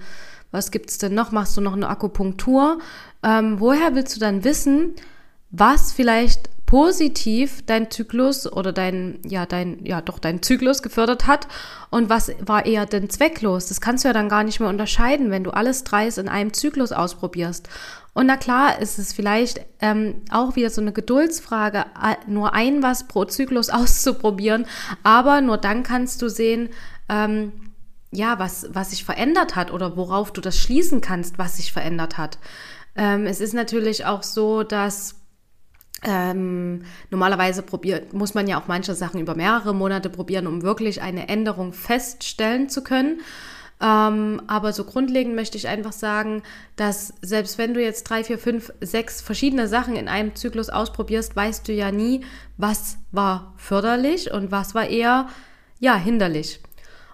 was 0.51 0.71
gibt 0.71 0.89
es 0.89 0.97
denn 0.97 1.13
noch? 1.13 1.31
Machst 1.31 1.55
du 1.57 1.61
noch 1.61 1.73
eine 1.73 1.89
Akupunktur? 1.89 2.79
Ähm, 3.23 3.59
woher 3.59 3.95
willst 3.95 4.15
du 4.15 4.19
dann 4.19 4.43
wissen, 4.43 4.93
was 5.51 5.93
vielleicht 5.93 6.49
positiv 6.67 7.65
dein 7.65 7.89
Zyklus 7.89 8.51
oder 8.51 8.73
dein, 8.73 9.19
ja, 9.25 9.45
dein, 9.45 9.83
ja, 9.85 10.01
doch 10.01 10.19
dein 10.19 10.43
Zyklus 10.43 10.83
gefördert 10.83 11.25
hat 11.25 11.47
und 11.89 12.09
was 12.09 12.31
war 12.41 12.65
eher 12.65 12.85
denn 12.85 13.09
zwecklos? 13.09 13.67
Das 13.67 13.79
kannst 13.79 14.03
du 14.03 14.09
ja 14.09 14.13
dann 14.13 14.29
gar 14.29 14.43
nicht 14.43 14.59
mehr 14.59 14.69
unterscheiden, 14.69 15.31
wenn 15.31 15.45
du 15.45 15.51
alles 15.51 15.85
dreis 15.85 16.17
in 16.17 16.27
einem 16.27 16.53
Zyklus 16.53 16.91
ausprobierst. 16.91 17.69
Und 18.13 18.25
na 18.25 18.35
klar 18.35 18.79
ist 18.79 18.99
es 18.99 19.13
vielleicht 19.13 19.61
ähm, 19.79 20.15
auch 20.29 20.57
wieder 20.57 20.69
so 20.69 20.81
eine 20.81 20.91
Geduldsfrage, 20.91 21.85
nur 22.27 22.53
ein 22.53 22.83
was 22.83 23.07
pro 23.07 23.23
Zyklus 23.25 23.69
auszuprobieren, 23.69 24.65
aber 25.03 25.39
nur 25.39 25.57
dann 25.57 25.83
kannst 25.83 26.21
du 26.21 26.27
sehen, 26.27 26.69
ähm, 27.07 27.53
ja, 28.11 28.39
was, 28.39 28.67
was 28.71 28.91
sich 28.91 29.03
verändert 29.03 29.55
hat 29.55 29.71
oder 29.71 29.97
worauf 29.97 30.31
du 30.31 30.41
das 30.41 30.57
schließen 30.57 31.01
kannst, 31.01 31.37
was 31.37 31.57
sich 31.57 31.73
verändert 31.73 32.17
hat. 32.17 32.39
Ähm, 32.95 33.25
es 33.25 33.41
ist 33.41 33.53
natürlich 33.53 34.05
auch 34.05 34.23
so, 34.23 34.63
dass 34.63 35.15
ähm, 36.03 36.83
normalerweise 37.09 37.63
probiert, 37.63 38.13
muss 38.13 38.33
man 38.33 38.47
ja 38.47 38.59
auch 38.61 38.67
manche 38.67 38.93
Sachen 38.95 39.19
über 39.19 39.35
mehrere 39.35 39.73
Monate 39.73 40.09
probieren, 40.09 40.47
um 40.47 40.61
wirklich 40.61 41.01
eine 41.01 41.27
Änderung 41.27 41.73
feststellen 41.73 42.69
zu 42.69 42.83
können. 42.83 43.21
Ähm, 43.79 44.41
aber 44.47 44.73
so 44.73 44.85
grundlegend 44.85 45.35
möchte 45.35 45.57
ich 45.57 45.67
einfach 45.67 45.93
sagen, 45.93 46.41
dass 46.75 47.13
selbst 47.21 47.57
wenn 47.59 47.75
du 47.75 47.81
jetzt 47.81 48.03
drei, 48.03 48.23
vier, 48.23 48.39
fünf, 48.39 48.73
sechs 48.81 49.21
verschiedene 49.21 49.67
Sachen 49.67 49.95
in 49.95 50.07
einem 50.07 50.35
Zyklus 50.35 50.69
ausprobierst, 50.69 51.35
weißt 51.35 51.67
du 51.67 51.73
ja 51.73 51.91
nie, 51.91 52.21
was 52.57 52.97
war 53.11 53.53
förderlich 53.57 54.31
und 54.31 54.51
was 54.51 54.73
war 54.73 54.87
eher 54.87 55.27
ja 55.79 55.95
hinderlich. 55.95 56.59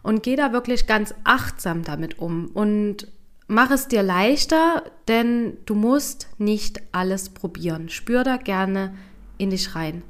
Und 0.04 0.22
geh 0.22 0.36
da 0.36 0.54
wirklich 0.54 0.86
ganz 0.86 1.16
achtsam 1.24 1.84
damit 1.84 2.20
um 2.20 2.48
und 2.48 3.08
mach 3.48 3.72
es 3.72 3.88
dir 3.88 4.04
leichter, 4.04 4.84
denn 5.08 5.58
du 5.66 5.76
musst 5.76 6.28
nicht 6.38 6.82
alles 6.92 7.30
probieren. 7.30 7.90
Spür 7.90 8.24
da 8.24 8.38
gerne 8.38 8.94
in 9.38 9.50
dich 9.50 9.76
rein. 9.76 10.04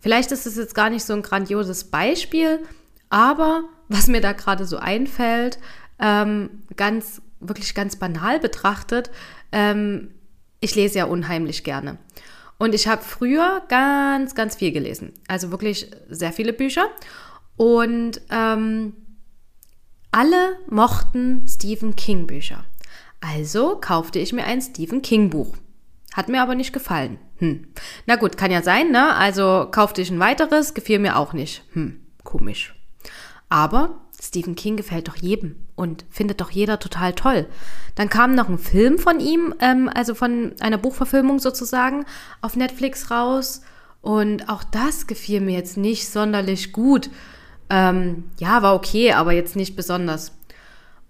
Vielleicht 0.00 0.30
ist 0.30 0.46
es 0.46 0.56
jetzt 0.56 0.74
gar 0.74 0.90
nicht 0.90 1.04
so 1.04 1.12
ein 1.12 1.22
grandioses 1.22 1.84
Beispiel, 1.84 2.60
aber 3.10 3.64
was 3.88 4.06
mir 4.06 4.20
da 4.20 4.32
gerade 4.32 4.66
so 4.66 4.76
einfällt, 4.76 5.58
ähm, 5.98 6.50
ganz, 6.76 7.22
wirklich 7.40 7.74
ganz 7.74 7.96
banal 7.96 8.38
betrachtet, 8.38 9.10
ähm, 9.52 10.10
ich 10.60 10.74
lese 10.74 10.98
ja 10.98 11.04
unheimlich 11.04 11.64
gerne. 11.64 11.98
Und 12.58 12.74
ich 12.74 12.88
habe 12.88 13.02
früher 13.02 13.62
ganz, 13.68 14.34
ganz 14.34 14.56
viel 14.56 14.72
gelesen. 14.72 15.12
Also 15.28 15.50
wirklich 15.50 15.90
sehr 16.08 16.32
viele 16.32 16.52
Bücher. 16.52 16.88
Und 17.58 18.22
ähm, 18.30 18.94
Alle 20.10 20.56
mochten 20.70 21.44
Stephen 21.46 21.94
King 21.94 22.26
Bücher. 22.26 22.64
Also 23.20 23.76
kaufte 23.76 24.18
ich 24.18 24.32
mir 24.32 24.44
ein 24.44 24.62
Stephen 24.62 25.02
King 25.02 25.28
Buch. 25.28 25.54
Hat 26.14 26.28
mir 26.28 26.40
aber 26.42 26.54
nicht 26.54 26.72
gefallen. 26.72 27.18
Hm. 27.36 27.66
Na 28.06 28.16
gut, 28.16 28.36
kann 28.36 28.50
ja 28.50 28.62
sein, 28.62 28.90
ne? 28.90 29.14
Also 29.14 29.68
kaufte 29.70 30.00
ich 30.00 30.10
ein 30.10 30.18
weiteres, 30.18 30.74
gefiel 30.74 30.98
mir 30.98 31.16
auch 31.16 31.32
nicht. 31.34 31.62
Hm, 31.74 32.00
komisch. 32.24 32.74
Aber 33.48 34.00
Stephen 34.20 34.56
King 34.56 34.76
gefällt 34.76 35.08
doch 35.08 35.16
jedem 35.16 35.56
und 35.76 36.04
findet 36.10 36.40
doch 36.40 36.50
jeder 36.50 36.78
total 36.78 37.12
toll. 37.12 37.46
Dann 37.94 38.08
kam 38.08 38.34
noch 38.34 38.48
ein 38.48 38.58
Film 38.58 38.98
von 38.98 39.20
ihm, 39.20 39.54
ähm, 39.60 39.90
also 39.92 40.14
von 40.14 40.54
einer 40.60 40.78
Buchverfilmung 40.78 41.38
sozusagen, 41.38 42.04
auf 42.40 42.56
Netflix 42.56 43.10
raus. 43.10 43.62
Und 44.00 44.48
auch 44.48 44.64
das 44.64 45.06
gefiel 45.06 45.40
mir 45.40 45.54
jetzt 45.54 45.76
nicht 45.76 46.08
sonderlich 46.08 46.72
gut. 46.72 47.10
Ähm, 47.70 48.24
ja, 48.38 48.62
war 48.62 48.74
okay, 48.74 49.12
aber 49.12 49.32
jetzt 49.32 49.56
nicht 49.56 49.76
besonders. 49.76 50.32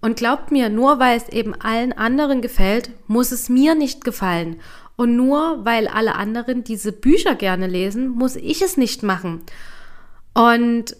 Und 0.01 0.17
glaubt 0.17 0.51
mir, 0.51 0.69
nur 0.69 0.99
weil 0.99 1.17
es 1.17 1.29
eben 1.29 1.53
allen 1.55 1.93
anderen 1.93 2.41
gefällt, 2.41 2.91
muss 3.07 3.31
es 3.31 3.49
mir 3.49 3.75
nicht 3.75 4.03
gefallen. 4.03 4.57
Und 4.95 5.15
nur 5.15 5.65
weil 5.65 5.87
alle 5.87 6.15
anderen 6.15 6.63
diese 6.63 6.91
Bücher 6.91 7.35
gerne 7.35 7.67
lesen, 7.67 8.09
muss 8.09 8.35
ich 8.35 8.61
es 8.61 8.77
nicht 8.77 9.03
machen. 9.03 9.41
Und 10.33 10.95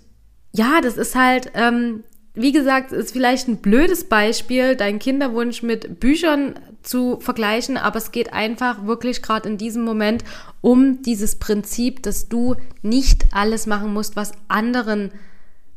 ja, 0.52 0.82
das 0.82 0.98
ist 0.98 1.16
halt, 1.16 1.52
ähm, 1.54 2.04
wie 2.34 2.52
gesagt, 2.52 2.92
ist 2.92 3.12
vielleicht 3.12 3.48
ein 3.48 3.58
blödes 3.58 4.06
Beispiel, 4.06 4.76
deinen 4.76 5.00
Kinderwunsch 5.00 5.64
mit 5.64 6.00
Büchern 6.00 6.60
zu 6.82 7.20
vergleichen, 7.20 7.78
aber 7.78 7.98
es 7.98 8.12
geht 8.12 8.34
einfach 8.34 8.86
wirklich 8.86 9.22
gerade 9.22 9.50
in 9.50 9.58
diesem 9.58 9.84
Moment 9.84 10.24
um 10.62 11.02
dieses 11.02 11.38
Prinzip, 11.38 12.02
dass 12.04 12.30
du 12.30 12.56
nicht 12.82 13.26
alles 13.32 13.68
machen 13.68 13.94
musst, 13.94 14.16
was 14.16 14.32
anderen 14.48 15.12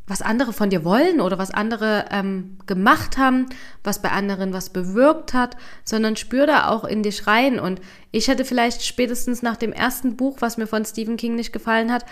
was 0.05 0.21
andere 0.21 0.51
von 0.51 0.69
dir 0.69 0.83
wollen 0.83 1.21
oder 1.21 1.37
was 1.37 1.51
andere 1.51 2.05
ähm, 2.11 2.57
gemacht 2.65 3.17
haben, 3.17 3.45
was 3.83 4.01
bei 4.01 4.11
anderen 4.11 4.51
was 4.51 4.69
bewirkt 4.69 5.33
hat, 5.33 5.55
sondern 5.85 6.17
spür 6.17 6.45
da 6.45 6.67
auch 6.67 6.83
in 6.83 7.03
dich 7.03 7.25
rein. 7.25 7.59
Und 7.59 7.79
ich 8.11 8.27
hätte 8.27 8.43
vielleicht 8.43 8.83
spätestens 8.83 9.41
nach 9.41 9.55
dem 9.55 9.71
ersten 9.71 10.17
Buch, 10.17 10.37
was 10.39 10.57
mir 10.57 10.67
von 10.67 10.83
Stephen 10.83 11.15
King 11.15 11.35
nicht 11.35 11.53
gefallen 11.53 11.91
hat, 11.91 12.05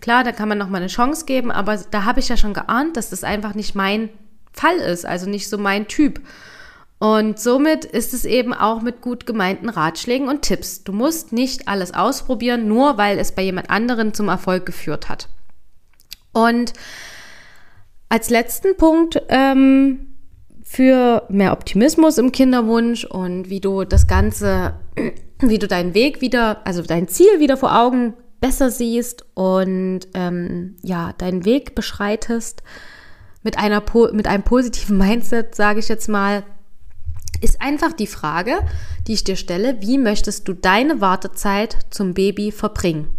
klar, 0.00 0.24
da 0.24 0.32
kann 0.32 0.48
man 0.48 0.58
noch 0.58 0.68
mal 0.68 0.78
eine 0.78 0.88
Chance 0.88 1.26
geben, 1.26 1.52
aber 1.52 1.76
da 1.76 2.04
habe 2.04 2.20
ich 2.20 2.28
ja 2.28 2.36
schon 2.36 2.54
geahnt, 2.54 2.96
dass 2.96 3.10
das 3.10 3.22
einfach 3.22 3.54
nicht 3.54 3.74
mein 3.74 4.10
Fall 4.52 4.76
ist, 4.76 5.06
also 5.06 5.28
nicht 5.28 5.48
so 5.48 5.58
mein 5.58 5.86
Typ. 5.86 6.20
Und 6.98 7.38
somit 7.38 7.84
ist 7.84 8.12
es 8.12 8.24
eben 8.24 8.52
auch 8.52 8.82
mit 8.82 9.00
gut 9.00 9.24
gemeinten 9.24 9.68
Ratschlägen 9.68 10.28
und 10.28 10.42
Tipps. 10.42 10.82
Du 10.82 10.92
musst 10.92 11.32
nicht 11.32 11.68
alles 11.68 11.94
ausprobieren, 11.94 12.66
nur 12.66 12.98
weil 12.98 13.20
es 13.20 13.30
bei 13.30 13.42
jemand 13.42 13.70
anderen 13.70 14.14
zum 14.14 14.28
Erfolg 14.28 14.66
geführt 14.66 15.08
hat. 15.08 15.28
Und 16.32 16.72
als 18.08 18.30
letzten 18.30 18.76
Punkt 18.76 19.22
ähm, 19.28 20.14
für 20.62 21.24
mehr 21.28 21.52
Optimismus 21.52 22.18
im 22.18 22.32
Kinderwunsch 22.32 23.04
und 23.04 23.48
wie 23.48 23.60
du 23.60 23.84
das 23.84 24.06
Ganze, 24.06 24.74
wie 25.40 25.58
du 25.58 25.68
deinen 25.68 25.94
Weg 25.94 26.20
wieder, 26.20 26.66
also 26.66 26.82
dein 26.82 27.08
Ziel 27.08 27.40
wieder 27.40 27.56
vor 27.56 27.78
Augen 27.78 28.14
besser 28.40 28.70
siehst 28.70 29.24
und 29.34 30.00
ähm, 30.14 30.76
ja, 30.82 31.12
deinen 31.18 31.44
Weg 31.44 31.74
beschreitest 31.74 32.62
mit, 33.42 33.58
einer, 33.58 33.82
mit 34.12 34.26
einem 34.26 34.42
positiven 34.42 34.98
Mindset, 34.98 35.54
sage 35.54 35.80
ich 35.80 35.88
jetzt 35.88 36.08
mal, 36.08 36.44
ist 37.40 37.62
einfach 37.62 37.92
die 37.92 38.06
Frage, 38.06 38.58
die 39.06 39.12
ich 39.12 39.24
dir 39.24 39.36
stelle, 39.36 39.80
wie 39.80 39.98
möchtest 39.98 40.48
du 40.48 40.54
deine 40.54 41.00
Wartezeit 41.00 41.76
zum 41.90 42.14
Baby 42.14 42.50
verbringen? 42.50 43.17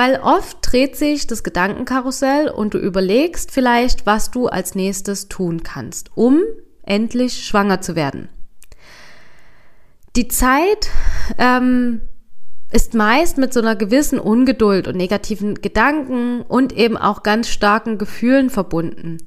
Weil 0.00 0.18
oft 0.22 0.56
dreht 0.62 0.96
sich 0.96 1.26
das 1.26 1.42
Gedankenkarussell 1.42 2.48
und 2.48 2.72
du 2.72 2.78
überlegst 2.78 3.50
vielleicht, 3.50 4.06
was 4.06 4.30
du 4.30 4.46
als 4.46 4.74
nächstes 4.74 5.28
tun 5.28 5.62
kannst, 5.62 6.16
um 6.16 6.40
endlich 6.82 7.44
schwanger 7.44 7.82
zu 7.82 7.96
werden. 7.96 8.30
Die 10.16 10.26
Zeit 10.26 10.88
ähm, 11.36 12.00
ist 12.72 12.94
meist 12.94 13.36
mit 13.36 13.52
so 13.52 13.60
einer 13.60 13.76
gewissen 13.76 14.18
Ungeduld 14.18 14.88
und 14.88 14.96
negativen 14.96 15.56
Gedanken 15.56 16.40
und 16.48 16.72
eben 16.72 16.96
auch 16.96 17.22
ganz 17.22 17.50
starken 17.50 17.98
Gefühlen 17.98 18.48
verbunden. 18.48 19.18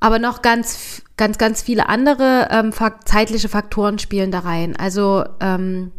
Aber 0.00 0.18
noch 0.18 0.42
ganz, 0.42 1.02
ganz, 1.16 1.38
ganz 1.38 1.62
viele 1.62 1.88
andere 1.88 2.48
ähm, 2.50 2.72
zeitliche 3.04 3.48
Faktoren 3.48 4.00
spielen 4.00 4.32
da 4.32 4.40
rein. 4.40 4.74
Also 4.74 5.24
ähm, 5.38 5.92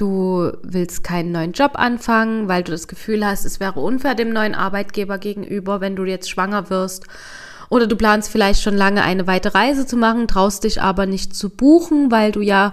du 0.00 0.52
willst 0.62 1.04
keinen 1.04 1.32
neuen 1.32 1.52
Job 1.52 1.72
anfangen, 1.74 2.48
weil 2.48 2.62
du 2.62 2.72
das 2.72 2.88
Gefühl 2.88 3.24
hast, 3.24 3.44
es 3.44 3.60
wäre 3.60 3.80
unfair 3.80 4.14
dem 4.14 4.30
neuen 4.30 4.54
Arbeitgeber 4.54 5.18
gegenüber, 5.18 5.80
wenn 5.80 5.96
du 5.96 6.04
jetzt 6.04 6.30
schwanger 6.30 6.70
wirst. 6.70 7.06
Oder 7.68 7.86
du 7.86 7.96
planst 7.96 8.30
vielleicht 8.30 8.62
schon 8.62 8.76
lange 8.76 9.02
eine 9.02 9.26
weite 9.26 9.54
Reise 9.54 9.86
zu 9.86 9.96
machen, 9.96 10.26
traust 10.26 10.64
dich 10.64 10.82
aber 10.82 11.06
nicht 11.06 11.34
zu 11.34 11.50
buchen, 11.50 12.10
weil 12.10 12.32
du 12.32 12.40
ja 12.40 12.72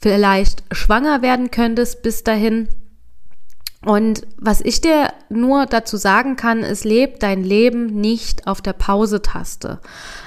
vielleicht 0.00 0.64
schwanger 0.72 1.22
werden 1.22 1.50
könntest 1.50 2.02
bis 2.02 2.24
dahin. 2.24 2.68
Und 3.84 4.26
was 4.36 4.60
ich 4.60 4.80
dir 4.80 5.12
nur 5.28 5.66
dazu 5.66 5.96
sagen 5.96 6.36
kann, 6.36 6.60
ist, 6.60 6.84
leb 6.84 7.20
dein 7.20 7.42
Leben 7.42 7.86
nicht 7.86 8.46
auf 8.46 8.62
der 8.62 8.72
Pause-Taste. 8.72 9.80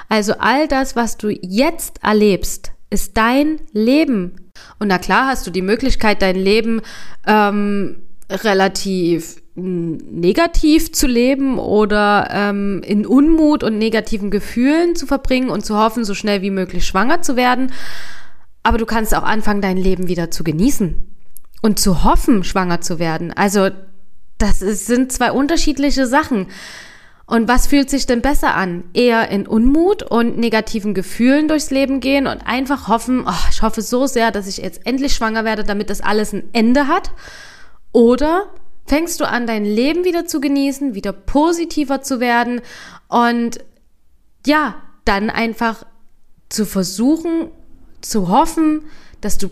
Also 0.09 0.33
all 0.39 0.67
das, 0.67 0.95
was 0.95 1.17
du 1.17 1.29
jetzt 1.29 2.03
erlebst, 2.03 2.71
ist 2.89 3.17
dein 3.17 3.59
Leben. 3.71 4.44
Und 4.79 4.87
na 4.87 4.97
klar 4.97 5.27
hast 5.27 5.45
du 5.47 5.51
die 5.51 5.61
Möglichkeit, 5.61 6.21
dein 6.21 6.35
Leben 6.35 6.81
ähm, 7.25 7.97
relativ 8.29 9.37
negativ 9.55 10.91
zu 10.91 11.07
leben 11.07 11.57
oder 11.59 12.27
ähm, 12.29 12.81
in 12.85 13.05
Unmut 13.05 13.63
und 13.63 13.77
negativen 13.77 14.29
Gefühlen 14.29 14.97
zu 14.97 15.05
verbringen 15.07 15.49
und 15.49 15.65
zu 15.65 15.77
hoffen, 15.77 16.03
so 16.03 16.13
schnell 16.13 16.41
wie 16.41 16.49
möglich 16.49 16.85
schwanger 16.85 17.21
zu 17.21 17.37
werden. 17.37 17.71
Aber 18.63 18.77
du 18.77 18.85
kannst 18.85 19.15
auch 19.15 19.23
anfangen, 19.23 19.61
dein 19.61 19.77
Leben 19.77 20.09
wieder 20.09 20.29
zu 20.29 20.43
genießen 20.43 20.95
und 21.61 21.79
zu 21.79 22.03
hoffen, 22.03 22.43
schwanger 22.43 22.81
zu 22.81 22.99
werden. 22.99 23.31
Also 23.31 23.69
das 24.37 24.61
ist, 24.61 24.87
sind 24.87 25.13
zwei 25.13 25.31
unterschiedliche 25.31 26.05
Sachen. 26.05 26.47
Und 27.27 27.47
was 27.47 27.67
fühlt 27.67 27.89
sich 27.89 28.05
denn 28.05 28.21
besser 28.21 28.53
an? 28.55 28.83
Eher 28.93 29.29
in 29.29 29.47
Unmut 29.47 30.03
und 30.03 30.37
negativen 30.37 30.93
Gefühlen 30.93 31.47
durchs 31.47 31.71
Leben 31.71 31.99
gehen 31.99 32.27
und 32.27 32.45
einfach 32.45 32.87
hoffen, 32.87 33.25
oh, 33.27 33.49
ich 33.49 33.63
hoffe 33.63 33.81
so 33.81 34.05
sehr, 34.05 34.31
dass 34.31 34.47
ich 34.47 34.57
jetzt 34.57 34.85
endlich 34.85 35.13
schwanger 35.13 35.43
werde, 35.43 35.63
damit 35.63 35.89
das 35.89 36.01
alles 36.01 36.33
ein 36.33 36.49
Ende 36.53 36.87
hat? 36.87 37.11
Oder 37.91 38.47
fängst 38.85 39.19
du 39.19 39.27
an, 39.27 39.47
dein 39.47 39.65
Leben 39.65 40.03
wieder 40.03 40.25
zu 40.25 40.39
genießen, 40.39 40.93
wieder 40.93 41.13
positiver 41.13 42.01
zu 42.01 42.19
werden 42.19 42.61
und 43.07 43.59
ja, 44.45 44.75
dann 45.05 45.29
einfach 45.31 45.85
zu 46.49 46.65
versuchen, 46.65 47.49
zu 48.01 48.29
hoffen, 48.29 48.83
dass 49.21 49.39
du 49.39 49.49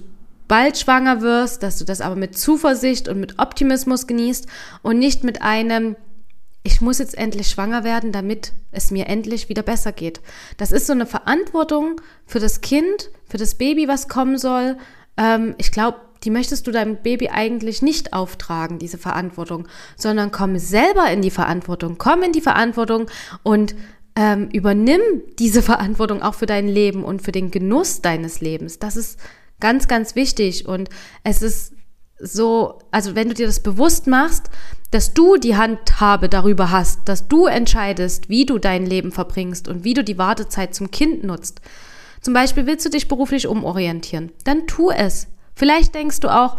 bald 0.48 0.78
schwanger 0.78 1.22
wirst, 1.22 1.64
dass 1.64 1.80
du 1.80 1.86
das 1.86 2.02
aber 2.02 2.16
mit 2.16 2.38
Zuversicht 2.38 3.08
und 3.08 3.20
mit 3.20 3.40
Optimismus 3.40 4.06
genießt 4.06 4.48
und 4.84 5.00
nicht 5.00 5.24
mit 5.24 5.42
einem, 5.42 5.96
ich 6.64 6.80
muss 6.80 7.00
jetzt 7.00 7.18
endlich 7.18 7.50
schwanger 7.50 7.84
werden, 7.84 8.12
damit 8.12 8.54
es 8.72 8.90
mir 8.90 9.08
endlich 9.08 9.50
wieder 9.50 9.64
besser 9.64 9.92
geht. 9.92 10.22
Das 10.58 10.72
ist 10.72 10.88
so 10.88 10.94
eine 10.94 11.06
Verantwortung 11.06 12.00
für 12.26 12.40
das 12.40 12.62
Kind, 12.62 13.12
für 13.28 13.38
das 13.38 13.56
Baby, 13.56 13.88
was 13.88 14.08
kommen 14.08 14.38
soll. 14.38 14.78
Ähm, 15.18 15.56
ich 15.58 15.72
glaube, 15.72 16.00
die 16.24 16.30
möchtest 16.30 16.66
du 16.66 16.72
deinem 16.72 16.98
Baby 16.98 17.30
eigentlich 17.30 17.82
nicht 17.82 18.14
auftragen, 18.14 18.80
diese 18.80 18.98
Verantwortung, 18.98 19.68
sondern 19.98 20.32
komm 20.32 20.58
selber 20.58 21.12
in 21.12 21.22
die 21.22 21.32
Verantwortung. 21.32 21.98
Komm 21.98 22.24
in 22.24 22.32
die 22.32 22.42
Verantwortung 22.42 23.08
und 23.44 23.76
ähm, 24.16 24.50
übernimm 24.50 25.02
diese 25.38 25.62
Verantwortung 25.64 26.22
auch 26.22 26.36
für 26.36 26.46
dein 26.46 26.70
Leben 26.70 27.04
und 27.04 27.22
für 27.22 27.34
den 27.34 27.52
Genuss 27.52 28.02
deines 28.02 28.40
Lebens. 28.40 28.80
Das 28.80 28.96
ist 28.96 29.20
ganz, 29.60 29.90
ganz 29.90 30.16
wichtig. 30.16 30.66
Und 30.66 30.90
es 31.26 31.42
ist 31.42 31.74
so, 32.20 32.80
also 32.92 33.16
wenn 33.16 33.30
du 33.30 33.34
dir 33.34 33.48
das 33.48 33.62
bewusst 33.62 34.08
machst, 34.08 34.50
dass 34.92 35.14
du 35.14 35.38
die 35.38 35.58
Handhabe 35.58 36.30
darüber 36.30 36.72
hast, 36.72 37.02
dass 37.06 37.28
du 37.28 37.48
entscheidest, 37.48 38.30
wie 38.30 38.46
du 38.46 38.60
dein 38.60 38.86
Leben 38.86 39.12
verbringst 39.12 39.68
und 39.68 39.84
wie 39.84 39.94
du 39.94 40.04
die 40.04 40.18
Wartezeit 40.18 40.76
zum 40.76 40.92
Kind 40.92 41.24
nutzt. 41.24 41.62
Zum 42.22 42.34
Beispiel 42.34 42.68
willst 42.68 42.86
du 42.86 42.90
dich 42.90 43.08
beruflich 43.08 43.48
umorientieren, 43.48 44.32
dann 44.44 44.68
tu 44.68 44.92
es. 44.92 45.28
Vielleicht 45.56 45.96
denkst 45.96 46.20
du 46.20 46.30
auch, 46.30 46.58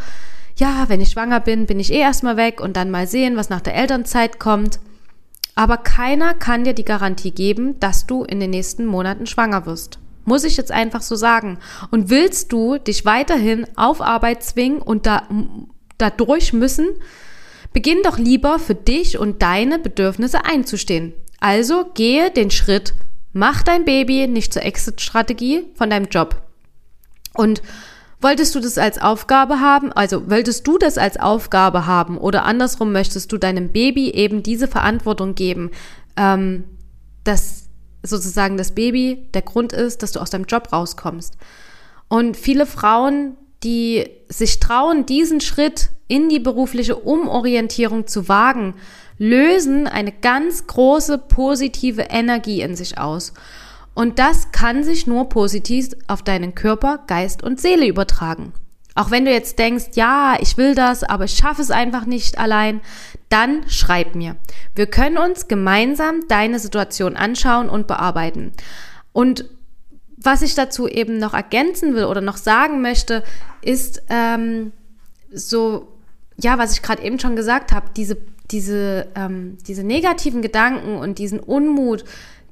ja, 0.56 0.84
wenn 0.88 1.00
ich 1.00 1.10
schwanger 1.10 1.40
bin, 1.40 1.66
bin 1.66 1.80
ich 1.80 1.92
eh 1.92 1.98
erstmal 1.98 2.36
weg 2.36 2.60
und 2.60 2.76
dann 2.76 2.90
mal 2.90 3.06
sehen, 3.06 3.36
was 3.36 3.48
nach 3.48 3.60
der 3.60 3.74
Elternzeit 3.74 4.38
kommt. 4.38 4.78
Aber 5.54 5.76
keiner 5.76 6.34
kann 6.34 6.64
dir 6.64 6.74
die 6.74 6.84
Garantie 6.84 7.30
geben, 7.30 7.78
dass 7.80 8.06
du 8.06 8.24
in 8.24 8.40
den 8.40 8.50
nächsten 8.50 8.86
Monaten 8.86 9.26
schwanger 9.26 9.66
wirst. 9.66 9.98
Muss 10.24 10.44
ich 10.44 10.56
jetzt 10.56 10.72
einfach 10.72 11.02
so 11.02 11.16
sagen. 11.16 11.58
Und 11.90 12.10
willst 12.10 12.52
du 12.52 12.78
dich 12.78 13.04
weiterhin 13.04 13.66
auf 13.76 14.00
Arbeit 14.00 14.42
zwingen 14.42 14.80
und 14.80 15.06
da, 15.06 15.28
da 15.98 16.10
durch 16.10 16.52
müssen, 16.52 16.88
beginn 17.72 18.02
doch 18.02 18.18
lieber 18.18 18.58
für 18.58 18.74
dich 18.74 19.18
und 19.18 19.42
deine 19.42 19.78
Bedürfnisse 19.78 20.44
einzustehen. 20.44 21.12
Also 21.40 21.90
gehe 21.94 22.30
den 22.30 22.50
Schritt, 22.50 22.94
mach 23.32 23.62
dein 23.62 23.84
Baby 23.84 24.26
nicht 24.28 24.52
zur 24.52 24.62
Exit-Strategie 24.62 25.66
von 25.74 25.90
deinem 25.90 26.06
Job. 26.06 26.42
Und 27.34 27.62
Wolltest 28.24 28.54
du 28.54 28.60
das 28.60 28.78
als 28.78 28.96
Aufgabe 28.96 29.60
haben? 29.60 29.92
Also 29.92 30.30
wolltest 30.30 30.66
du 30.66 30.78
das 30.78 30.96
als 30.96 31.18
Aufgabe 31.18 31.84
haben 31.84 32.16
oder 32.16 32.46
andersrum 32.46 32.90
möchtest 32.90 33.30
du 33.32 33.36
deinem 33.36 33.70
Baby 33.70 34.12
eben 34.12 34.42
diese 34.42 34.66
Verantwortung 34.66 35.34
geben, 35.34 35.72
ähm, 36.16 36.64
dass 37.22 37.63
sozusagen 38.04 38.56
das 38.56 38.72
Baby 38.72 39.28
der 39.34 39.42
Grund 39.42 39.72
ist, 39.72 40.02
dass 40.02 40.12
du 40.12 40.20
aus 40.20 40.30
deinem 40.30 40.44
Job 40.44 40.72
rauskommst. 40.72 41.36
Und 42.08 42.36
viele 42.36 42.66
Frauen, 42.66 43.36
die 43.62 44.08
sich 44.28 44.60
trauen, 44.60 45.06
diesen 45.06 45.40
Schritt 45.40 45.90
in 46.06 46.28
die 46.28 46.38
berufliche 46.38 46.96
Umorientierung 46.96 48.06
zu 48.06 48.28
wagen, 48.28 48.74
lösen 49.18 49.86
eine 49.86 50.12
ganz 50.12 50.66
große 50.66 51.18
positive 51.18 52.02
Energie 52.02 52.60
in 52.60 52.76
sich 52.76 52.98
aus. 52.98 53.32
Und 53.94 54.18
das 54.18 54.50
kann 54.50 54.84
sich 54.84 55.06
nur 55.06 55.28
positiv 55.28 55.90
auf 56.08 56.22
deinen 56.22 56.54
Körper, 56.54 57.04
Geist 57.06 57.42
und 57.42 57.60
Seele 57.60 57.86
übertragen. 57.86 58.52
Auch 58.96 59.10
wenn 59.10 59.24
du 59.24 59.32
jetzt 59.32 59.58
denkst, 59.58 59.90
ja, 59.94 60.36
ich 60.40 60.56
will 60.56 60.74
das, 60.74 61.02
aber 61.02 61.24
ich 61.24 61.36
schaffe 61.36 61.62
es 61.62 61.70
einfach 61.70 62.06
nicht 62.06 62.38
allein, 62.38 62.80
dann 63.28 63.68
schreib 63.68 64.14
mir. 64.14 64.36
Wir 64.74 64.86
können 64.86 65.18
uns 65.18 65.48
gemeinsam 65.48 66.26
deine 66.28 66.58
Situation 66.58 67.16
anschauen 67.16 67.68
und 67.68 67.86
bearbeiten. 67.86 68.52
Und 69.12 69.44
was 70.16 70.42
ich 70.42 70.54
dazu 70.54 70.88
eben 70.88 71.18
noch 71.18 71.34
ergänzen 71.34 71.94
will 71.94 72.04
oder 72.04 72.20
noch 72.20 72.36
sagen 72.36 72.80
möchte, 72.80 73.22
ist 73.62 74.02
ähm, 74.08 74.72
so, 75.32 75.88
ja, 76.36 76.58
was 76.58 76.72
ich 76.72 76.82
gerade 76.82 77.02
eben 77.02 77.18
schon 77.18 77.36
gesagt 77.36 77.72
habe, 77.72 77.86
diese, 77.96 78.16
diese, 78.50 79.08
ähm, 79.14 79.58
diese 79.66 79.84
negativen 79.84 80.42
Gedanken 80.42 80.96
und 80.96 81.18
diesen 81.18 81.40
Unmut, 81.40 82.04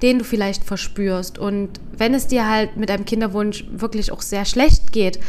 den 0.02 0.18
du 0.18 0.24
vielleicht 0.24 0.64
verspürst. 0.64 1.38
Und 1.38 1.80
wenn 1.96 2.12
es 2.12 2.26
dir 2.26 2.48
halt 2.48 2.76
mit 2.76 2.88
deinem 2.88 3.04
Kinderwunsch 3.04 3.64
wirklich 3.70 4.12
auch 4.12 4.20
sehr 4.20 4.44
schlecht 4.44 4.92
geht, 4.92 5.20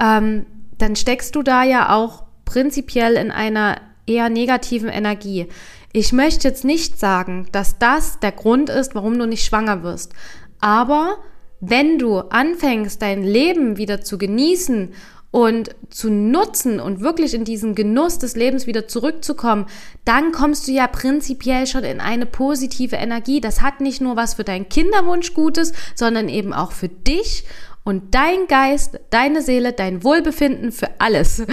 ähm, 0.00 0.46
dann 0.78 0.96
steckst 0.96 1.36
du 1.36 1.42
da 1.42 1.62
ja 1.62 1.94
auch 1.94 2.24
prinzipiell 2.44 3.14
in 3.14 3.30
einer 3.30 3.80
eher 4.06 4.28
negativen 4.28 4.88
Energie. 4.88 5.46
Ich 5.92 6.12
möchte 6.12 6.48
jetzt 6.48 6.64
nicht 6.64 6.98
sagen, 6.98 7.46
dass 7.52 7.78
das 7.78 8.20
der 8.20 8.32
Grund 8.32 8.68
ist, 8.68 8.94
warum 8.94 9.18
du 9.18 9.26
nicht 9.26 9.44
schwanger 9.44 9.82
wirst. 9.82 10.12
Aber 10.60 11.18
wenn 11.60 11.98
du 11.98 12.18
anfängst, 12.18 13.00
dein 13.00 13.22
Leben 13.22 13.76
wieder 13.76 14.00
zu 14.00 14.18
genießen 14.18 14.92
und 15.30 15.74
zu 15.90 16.10
nutzen 16.10 16.78
und 16.78 17.00
wirklich 17.00 17.34
in 17.34 17.44
diesen 17.44 17.74
Genuss 17.74 18.18
des 18.18 18.36
Lebens 18.36 18.66
wieder 18.66 18.86
zurückzukommen, 18.86 19.66
dann 20.04 20.30
kommst 20.30 20.68
du 20.68 20.72
ja 20.72 20.86
prinzipiell 20.86 21.66
schon 21.66 21.84
in 21.84 22.00
eine 22.00 22.26
positive 22.26 22.96
Energie. 22.96 23.40
Das 23.40 23.60
hat 23.60 23.80
nicht 23.80 24.00
nur 24.00 24.14
was 24.14 24.34
für 24.34 24.44
deinen 24.44 24.68
Kinderwunsch 24.68 25.34
Gutes, 25.34 25.72
sondern 25.94 26.28
eben 26.28 26.52
auch 26.52 26.72
für 26.72 26.88
dich 26.88 27.44
und 27.84 28.14
dein 28.14 28.46
Geist, 28.48 29.00
deine 29.10 29.42
Seele, 29.42 29.72
dein 29.72 30.04
Wohlbefinden 30.04 30.72
für 30.72 30.88
alles. 31.00 31.44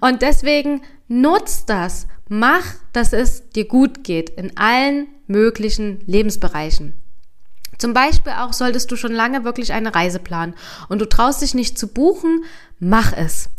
Und 0.00 0.22
deswegen 0.22 0.82
nutz 1.08 1.64
das. 1.66 2.06
Mach, 2.28 2.64
dass 2.92 3.12
es 3.12 3.50
dir 3.50 3.66
gut 3.66 4.04
geht 4.04 4.30
in 4.30 4.56
allen 4.56 5.08
möglichen 5.26 6.00
Lebensbereichen. 6.06 6.94
Zum 7.78 7.92
Beispiel 7.92 8.32
auch 8.32 8.52
solltest 8.52 8.90
du 8.90 8.96
schon 8.96 9.12
lange 9.12 9.44
wirklich 9.44 9.72
eine 9.72 9.94
Reise 9.94 10.20
planen 10.20 10.54
und 10.88 11.00
du 11.00 11.08
traust 11.08 11.42
dich 11.42 11.54
nicht 11.54 11.78
zu 11.78 11.88
buchen, 11.88 12.44
mach 12.78 13.12
es. 13.12 13.50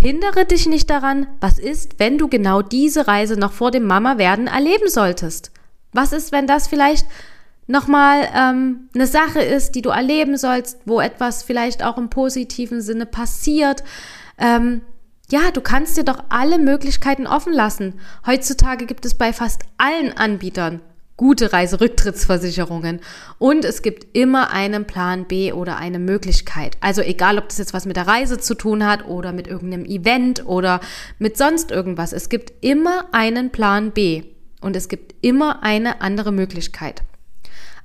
Hindere 0.00 0.44
dich 0.44 0.66
nicht 0.66 0.90
daran, 0.90 1.26
was 1.40 1.58
ist, 1.58 1.98
wenn 1.98 2.18
du 2.18 2.28
genau 2.28 2.62
diese 2.62 3.08
Reise 3.08 3.38
noch 3.38 3.52
vor 3.52 3.70
dem 3.70 3.84
Mama 3.84 4.18
werden 4.18 4.46
erleben 4.46 4.88
solltest. 4.88 5.50
Was 5.92 6.12
ist, 6.12 6.32
wenn 6.32 6.46
das 6.46 6.68
vielleicht 6.68 7.06
nochmal 7.66 8.28
ähm, 8.34 8.88
eine 8.94 9.06
Sache 9.06 9.40
ist, 9.40 9.72
die 9.72 9.82
du 9.82 9.90
erleben 9.90 10.36
sollst, 10.36 10.78
wo 10.84 11.00
etwas 11.00 11.42
vielleicht 11.42 11.82
auch 11.82 11.98
im 11.98 12.10
positiven 12.10 12.80
Sinne 12.80 13.06
passiert. 13.06 13.82
Ähm, 14.38 14.82
ja, 15.28 15.50
du 15.52 15.60
kannst 15.60 15.96
dir 15.96 16.04
doch 16.04 16.24
alle 16.28 16.58
Möglichkeiten 16.58 17.26
offen 17.26 17.52
lassen. 17.52 17.94
Heutzutage 18.26 18.86
gibt 18.86 19.04
es 19.04 19.14
bei 19.14 19.32
fast 19.32 19.62
allen 19.76 20.16
Anbietern 20.16 20.80
gute 21.16 21.52
Reiserücktrittsversicherungen 21.52 23.00
und 23.38 23.64
es 23.64 23.82
gibt 23.82 24.06
immer 24.14 24.50
einen 24.50 24.86
Plan 24.86 25.24
B 25.24 25.52
oder 25.52 25.78
eine 25.78 25.98
Möglichkeit. 25.98 26.76
Also 26.80 27.00
egal, 27.00 27.38
ob 27.38 27.48
das 27.48 27.58
jetzt 27.58 27.72
was 27.72 27.86
mit 27.86 27.96
der 27.96 28.06
Reise 28.06 28.38
zu 28.38 28.54
tun 28.54 28.84
hat 28.84 29.06
oder 29.06 29.32
mit 29.32 29.46
irgendeinem 29.46 29.86
Event 29.86 30.44
oder 30.46 30.80
mit 31.18 31.38
sonst 31.38 31.70
irgendwas. 31.70 32.12
Es 32.12 32.28
gibt 32.28 32.52
immer 32.62 33.06
einen 33.12 33.50
Plan 33.50 33.92
B 33.92 34.24
und 34.60 34.76
es 34.76 34.88
gibt 34.88 35.14
immer 35.22 35.62
eine 35.62 36.02
andere 36.02 36.32
Möglichkeit. 36.32 37.02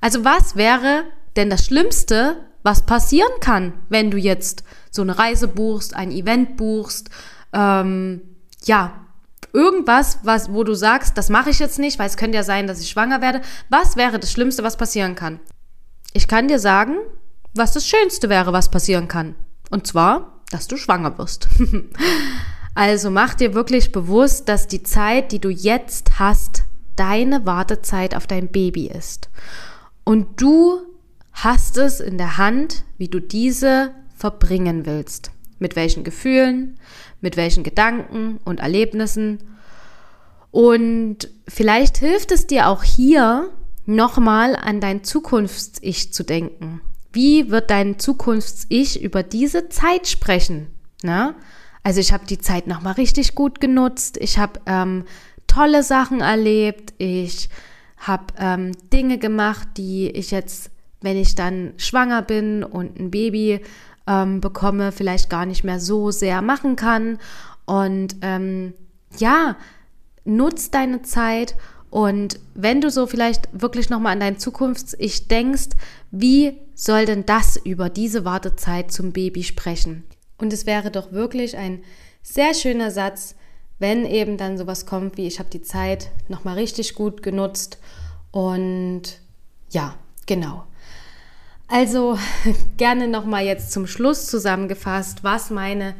Also 0.00 0.24
was 0.24 0.56
wäre 0.56 1.04
denn 1.36 1.48
das 1.48 1.64
Schlimmste, 1.64 2.36
was 2.62 2.84
passieren 2.84 3.32
kann, 3.40 3.72
wenn 3.88 4.10
du 4.10 4.18
jetzt 4.18 4.62
so 4.92 5.02
eine 5.02 5.18
Reise 5.18 5.48
buchst, 5.48 5.96
ein 5.96 6.12
Event 6.12 6.56
buchst, 6.56 7.10
ähm, 7.52 8.20
ja, 8.64 8.92
irgendwas, 9.52 10.20
was, 10.22 10.52
wo 10.52 10.62
du 10.62 10.74
sagst, 10.74 11.18
das 11.18 11.28
mache 11.28 11.50
ich 11.50 11.58
jetzt 11.58 11.78
nicht, 11.78 11.98
weil 11.98 12.06
es 12.06 12.16
könnte 12.16 12.36
ja 12.36 12.44
sein, 12.44 12.66
dass 12.66 12.80
ich 12.80 12.90
schwanger 12.90 13.20
werde. 13.20 13.40
Was 13.68 13.96
wäre 13.96 14.20
das 14.20 14.30
Schlimmste, 14.30 14.62
was 14.62 14.76
passieren 14.76 15.14
kann? 15.14 15.40
Ich 16.12 16.28
kann 16.28 16.46
dir 16.46 16.58
sagen, 16.58 16.96
was 17.54 17.72
das 17.72 17.86
Schönste 17.86 18.28
wäre, 18.28 18.52
was 18.52 18.70
passieren 18.70 19.08
kann. 19.08 19.34
Und 19.70 19.86
zwar, 19.86 20.40
dass 20.50 20.68
du 20.68 20.76
schwanger 20.76 21.18
wirst. 21.18 21.48
also 22.74 23.10
mach 23.10 23.34
dir 23.34 23.54
wirklich 23.54 23.92
bewusst, 23.92 24.48
dass 24.48 24.68
die 24.68 24.82
Zeit, 24.82 25.32
die 25.32 25.40
du 25.40 25.48
jetzt 25.48 26.18
hast, 26.18 26.64
deine 26.96 27.46
Wartezeit 27.46 28.14
auf 28.14 28.26
dein 28.26 28.48
Baby 28.48 28.86
ist. 28.86 29.30
Und 30.04 30.40
du 30.40 30.82
hast 31.32 31.78
es 31.78 32.00
in 32.00 32.18
der 32.18 32.36
Hand, 32.36 32.84
wie 32.98 33.08
du 33.08 33.20
diese 33.20 33.94
verbringen 34.22 34.86
willst. 34.86 35.32
Mit 35.58 35.74
welchen 35.74 36.04
Gefühlen, 36.04 36.78
mit 37.20 37.36
welchen 37.36 37.64
Gedanken 37.64 38.38
und 38.44 38.60
Erlebnissen. 38.60 39.40
Und 40.52 41.28
vielleicht 41.48 41.98
hilft 41.98 42.30
es 42.30 42.46
dir 42.46 42.68
auch 42.68 42.84
hier, 42.84 43.50
nochmal 43.84 44.54
an 44.54 44.80
dein 44.80 45.02
Zukunfts-Ich 45.02 46.12
zu 46.12 46.22
denken. 46.22 46.82
Wie 47.12 47.50
wird 47.50 47.70
dein 47.70 47.98
Zukunfts-Ich 47.98 49.02
über 49.02 49.24
diese 49.24 49.68
Zeit 49.70 50.06
sprechen? 50.06 50.68
Na? 51.02 51.34
Also 51.82 51.98
ich 51.98 52.12
habe 52.12 52.24
die 52.24 52.38
Zeit 52.38 52.68
nochmal 52.68 52.92
richtig 52.92 53.34
gut 53.34 53.60
genutzt. 53.60 54.18
Ich 54.20 54.38
habe 54.38 54.60
ähm, 54.66 55.04
tolle 55.48 55.82
Sachen 55.82 56.20
erlebt. 56.20 56.94
Ich 56.98 57.48
habe 57.98 58.26
ähm, 58.38 58.70
Dinge 58.92 59.18
gemacht, 59.18 59.66
die 59.78 60.10
ich 60.10 60.30
jetzt, 60.30 60.70
wenn 61.00 61.16
ich 61.16 61.34
dann 61.34 61.72
schwanger 61.76 62.22
bin 62.22 62.62
und 62.62 63.00
ein 63.00 63.10
Baby 63.10 63.60
ähm, 64.06 64.40
bekomme, 64.40 64.92
vielleicht 64.92 65.30
gar 65.30 65.46
nicht 65.46 65.64
mehr 65.64 65.80
so 65.80 66.10
sehr 66.10 66.42
machen 66.42 66.76
kann. 66.76 67.18
Und 67.64 68.16
ähm, 68.22 68.74
ja, 69.18 69.56
nutz 70.24 70.70
deine 70.70 71.02
Zeit 71.02 71.56
und 71.92 72.40
wenn 72.54 72.80
du 72.80 72.90
so 72.90 73.06
vielleicht 73.06 73.48
wirklich 73.52 73.90
nochmal 73.90 74.14
an 74.14 74.20
dein 74.20 74.38
Zukunfts-Ich 74.38 75.28
denkst, 75.28 75.76
wie 76.10 76.56
soll 76.74 77.04
denn 77.04 77.26
das 77.26 77.56
über 77.56 77.90
diese 77.90 78.24
Wartezeit 78.24 78.90
zum 78.90 79.12
Baby 79.12 79.42
sprechen? 79.42 80.04
Und 80.38 80.54
es 80.54 80.64
wäre 80.64 80.90
doch 80.90 81.12
wirklich 81.12 81.54
ein 81.58 81.84
sehr 82.22 82.54
schöner 82.54 82.90
Satz, 82.90 83.34
wenn 83.78 84.06
eben 84.06 84.38
dann 84.38 84.56
sowas 84.56 84.86
kommt 84.86 85.18
wie 85.18 85.26
ich 85.26 85.38
habe 85.38 85.50
die 85.50 85.60
Zeit 85.60 86.08
nochmal 86.28 86.54
richtig 86.54 86.94
gut 86.94 87.22
genutzt 87.22 87.78
und 88.30 89.02
ja, 89.68 89.94
genau. 90.24 90.64
Also 91.72 92.18
gerne 92.76 93.08
nochmal 93.08 93.46
jetzt 93.46 93.72
zum 93.72 93.86
Schluss 93.86 94.26
zusammengefasst, 94.26 95.24
was 95.24 95.48
meine 95.48 95.94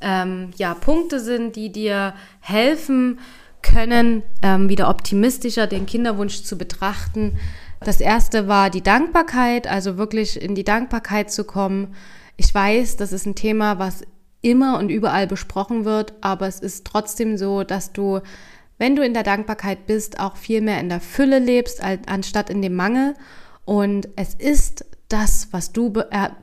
ähm, 0.00 0.50
ja, 0.56 0.72
Punkte 0.74 1.18
sind, 1.18 1.56
die 1.56 1.72
dir 1.72 2.14
helfen 2.38 3.18
können, 3.60 4.22
ähm, 4.42 4.68
wieder 4.68 4.88
optimistischer 4.88 5.66
den 5.66 5.84
Kinderwunsch 5.84 6.44
zu 6.44 6.56
betrachten. 6.56 7.38
Das 7.80 8.00
erste 8.00 8.46
war 8.46 8.70
die 8.70 8.84
Dankbarkeit, 8.84 9.66
also 9.66 9.96
wirklich 9.98 10.40
in 10.40 10.54
die 10.54 10.62
Dankbarkeit 10.62 11.32
zu 11.32 11.42
kommen. 11.42 11.96
Ich 12.36 12.54
weiß, 12.54 12.96
das 12.96 13.12
ist 13.12 13.26
ein 13.26 13.34
Thema, 13.34 13.80
was 13.80 14.04
immer 14.42 14.78
und 14.78 14.90
überall 14.90 15.26
besprochen 15.26 15.84
wird, 15.84 16.14
aber 16.20 16.46
es 16.46 16.60
ist 16.60 16.86
trotzdem 16.86 17.36
so, 17.36 17.64
dass 17.64 17.92
du, 17.92 18.20
wenn 18.78 18.94
du 18.94 19.02
in 19.02 19.12
der 19.12 19.24
Dankbarkeit 19.24 19.88
bist, 19.88 20.20
auch 20.20 20.36
viel 20.36 20.60
mehr 20.60 20.78
in 20.78 20.88
der 20.88 21.00
Fülle 21.00 21.40
lebst, 21.40 21.82
anstatt 21.82 22.48
in 22.48 22.62
dem 22.62 22.76
Mangel. 22.76 23.14
Und 23.64 24.08
es 24.14 24.32
ist 24.32 24.84
das, 25.08 25.48
was 25.52 25.72
du 25.72 25.92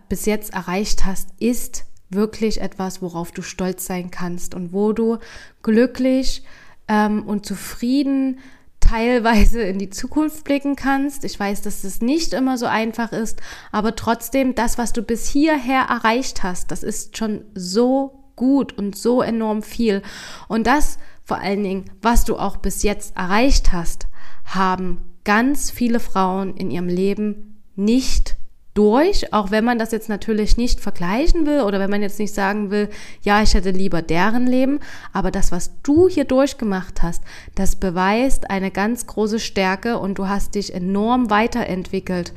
bis 0.09 0.25
jetzt 0.25 0.53
erreicht 0.53 1.05
hast, 1.05 1.29
ist 1.39 1.85
wirklich 2.09 2.61
etwas, 2.61 3.01
worauf 3.01 3.31
du 3.31 3.41
stolz 3.41 3.85
sein 3.85 4.11
kannst 4.11 4.53
und 4.55 4.71
wo 4.71 4.93
du 4.93 5.17
glücklich 5.63 6.43
ähm, 6.87 7.23
und 7.23 7.45
zufrieden 7.45 8.39
teilweise 8.79 9.61
in 9.61 9.79
die 9.79 9.89
Zukunft 9.89 10.43
blicken 10.43 10.75
kannst. 10.75 11.23
Ich 11.23 11.39
weiß, 11.39 11.61
dass 11.61 11.83
es 11.83 12.01
nicht 12.01 12.33
immer 12.33 12.57
so 12.57 12.65
einfach 12.65 13.11
ist, 13.11 13.41
aber 13.71 13.95
trotzdem, 13.95 14.55
das, 14.55 14.77
was 14.77 14.93
du 14.93 15.01
bis 15.01 15.27
hierher 15.27 15.83
erreicht 15.89 16.43
hast, 16.43 16.71
das 16.71 16.83
ist 16.83 17.17
schon 17.17 17.45
so 17.55 18.23
gut 18.35 18.77
und 18.77 18.95
so 18.95 19.21
enorm 19.21 19.61
viel. 19.61 20.01
Und 20.47 20.67
das 20.67 20.97
vor 21.23 21.39
allen 21.39 21.63
Dingen, 21.63 21.85
was 22.01 22.25
du 22.25 22.37
auch 22.37 22.57
bis 22.57 22.83
jetzt 22.83 23.15
erreicht 23.15 23.71
hast, 23.71 24.07
haben 24.43 25.01
ganz 25.23 25.71
viele 25.71 26.01
Frauen 26.01 26.57
in 26.57 26.69
ihrem 26.69 26.89
Leben 26.89 27.61
nicht 27.75 28.35
durch, 28.73 29.33
auch 29.33 29.51
wenn 29.51 29.63
man 29.63 29.77
das 29.77 29.91
jetzt 29.91 30.09
natürlich 30.09 30.57
nicht 30.57 30.79
vergleichen 30.79 31.45
will 31.45 31.61
oder 31.61 31.79
wenn 31.79 31.91
man 31.91 32.01
jetzt 32.01 32.19
nicht 32.19 32.33
sagen 32.33 32.71
will, 32.71 32.89
ja, 33.21 33.41
ich 33.43 33.53
hätte 33.53 33.69
lieber 33.69 34.01
deren 34.01 34.47
Leben, 34.47 34.79
aber 35.11 35.29
das, 35.29 35.51
was 35.51 35.71
du 35.83 36.09
hier 36.09 36.25
durchgemacht 36.25 37.03
hast, 37.03 37.23
das 37.55 37.75
beweist 37.75 38.49
eine 38.49 38.71
ganz 38.71 39.05
große 39.05 39.39
Stärke 39.39 39.99
und 39.99 40.17
du 40.17 40.27
hast 40.27 40.55
dich 40.55 40.73
enorm 40.73 41.29
weiterentwickelt. 41.29 42.33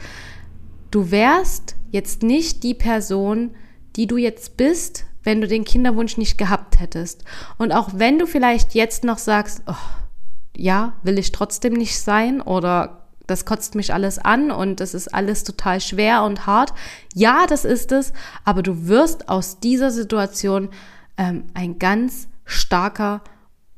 Du 0.91 1.11
wärst 1.11 1.77
jetzt 1.91 2.23
nicht 2.23 2.63
die 2.63 2.75
Person, 2.75 3.53
die 3.97 4.07
du 4.07 4.19
jetzt 4.19 4.57
bist, 4.59 5.07
wenn 5.23 5.41
du 5.41 5.49
den 5.49 5.65
Kinderwunsch 5.65 6.19
nicht 6.19 6.39
gehabt 6.39 6.79
hättest. 6.79 7.25
Und 7.59 7.73
auch 7.73 7.91
wenn 7.95 8.19
du 8.19 8.27
vielleicht 8.27 8.75
jetzt 8.75 9.05
noch 9.05 9.19
sagst, 9.19 9.63
oh, 9.67 9.75
ja, 10.57 10.93
will 11.03 11.19
ich 11.19 11.33
trotzdem 11.33 11.73
nicht 11.73 11.99
sein 11.99 12.41
oder 12.41 13.06
das 13.27 13.45
kotzt 13.45 13.75
mich 13.75 13.93
alles 13.93 14.19
an 14.19 14.51
und 14.51 14.81
das 14.81 14.95
ist 14.95 15.13
alles 15.13 15.45
total 15.45 15.81
schwer 15.81 16.23
und 16.23 16.47
hart. 16.47 16.73
Ja, 17.15 17.47
das 17.47 17.65
ist 17.65 17.93
es, 17.93 18.13
aber 18.45 18.63
du 18.63 18.87
wirst 18.87 19.29
aus 19.29 19.61
dieser 19.61 19.91
Situation 19.91 20.69
ähm, 21.17 21.45
ein 21.55 21.79
ganz 21.79 22.29
starker 22.45 23.23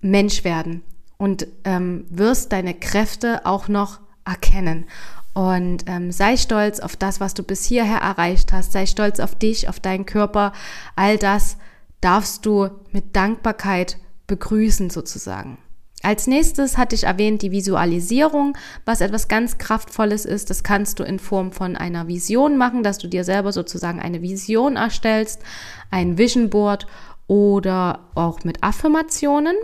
Mensch 0.01 0.44
werden 0.44 0.82
und 1.16 1.46
ähm, 1.64 2.05
wirst 2.11 2.53
deine 2.53 2.74
Kräfte 2.74 3.44
auch 3.44 3.68
noch 3.68 4.01
erkennen. 4.24 4.86
Und 5.34 5.84
ähm, 5.86 6.11
sei 6.11 6.36
stolz 6.36 6.80
auf 6.80 6.96
das, 6.96 7.20
was 7.20 7.34
du 7.34 7.42
bis 7.42 7.64
hierher 7.64 7.99
erreicht 7.99 8.53
hast. 8.53 8.72
Sei 8.72 8.86
stolz 8.86 9.20
auf 9.20 9.34
dich, 9.34 9.68
auf 9.68 9.78
deinen 9.78 10.05
Körper. 10.05 10.53
All 10.96 11.16
das 11.16 11.59
darfst 12.01 12.44
du 12.44 12.70
mit 12.90 13.14
Dankbarkeit 13.14 13.99
begrüßen 14.26 14.90
sozusagen. 14.90 15.59
Als 16.03 16.28
nächstes 16.28 16.78
hatte 16.78 16.94
ich 16.94 17.05
erwähnt 17.05 17.42
die 17.42 17.51
Visualisierung, 17.51 18.57
was 18.84 19.01
etwas 19.01 19.26
ganz 19.26 19.59
Kraftvolles 19.59 20.24
ist. 20.24 20.49
Das 20.49 20.62
kannst 20.62 21.01
du 21.01 21.03
in 21.03 21.18
Form 21.18 21.51
von 21.51 21.76
einer 21.76 22.07
Vision 22.07 22.57
machen, 22.57 22.82
dass 22.82 22.99
du 22.99 23.09
dir 23.09 23.24
selber 23.24 23.53
sozusagen 23.53 24.01
eine 24.01 24.22
Vision 24.22 24.76
erstellst, 24.76 25.42
ein 25.90 26.16
Vision 26.16 26.51
Board 26.51 26.86
oder 27.26 28.01
auch 28.14 28.44
mit 28.44 28.62
Affirmationen. 28.62 29.57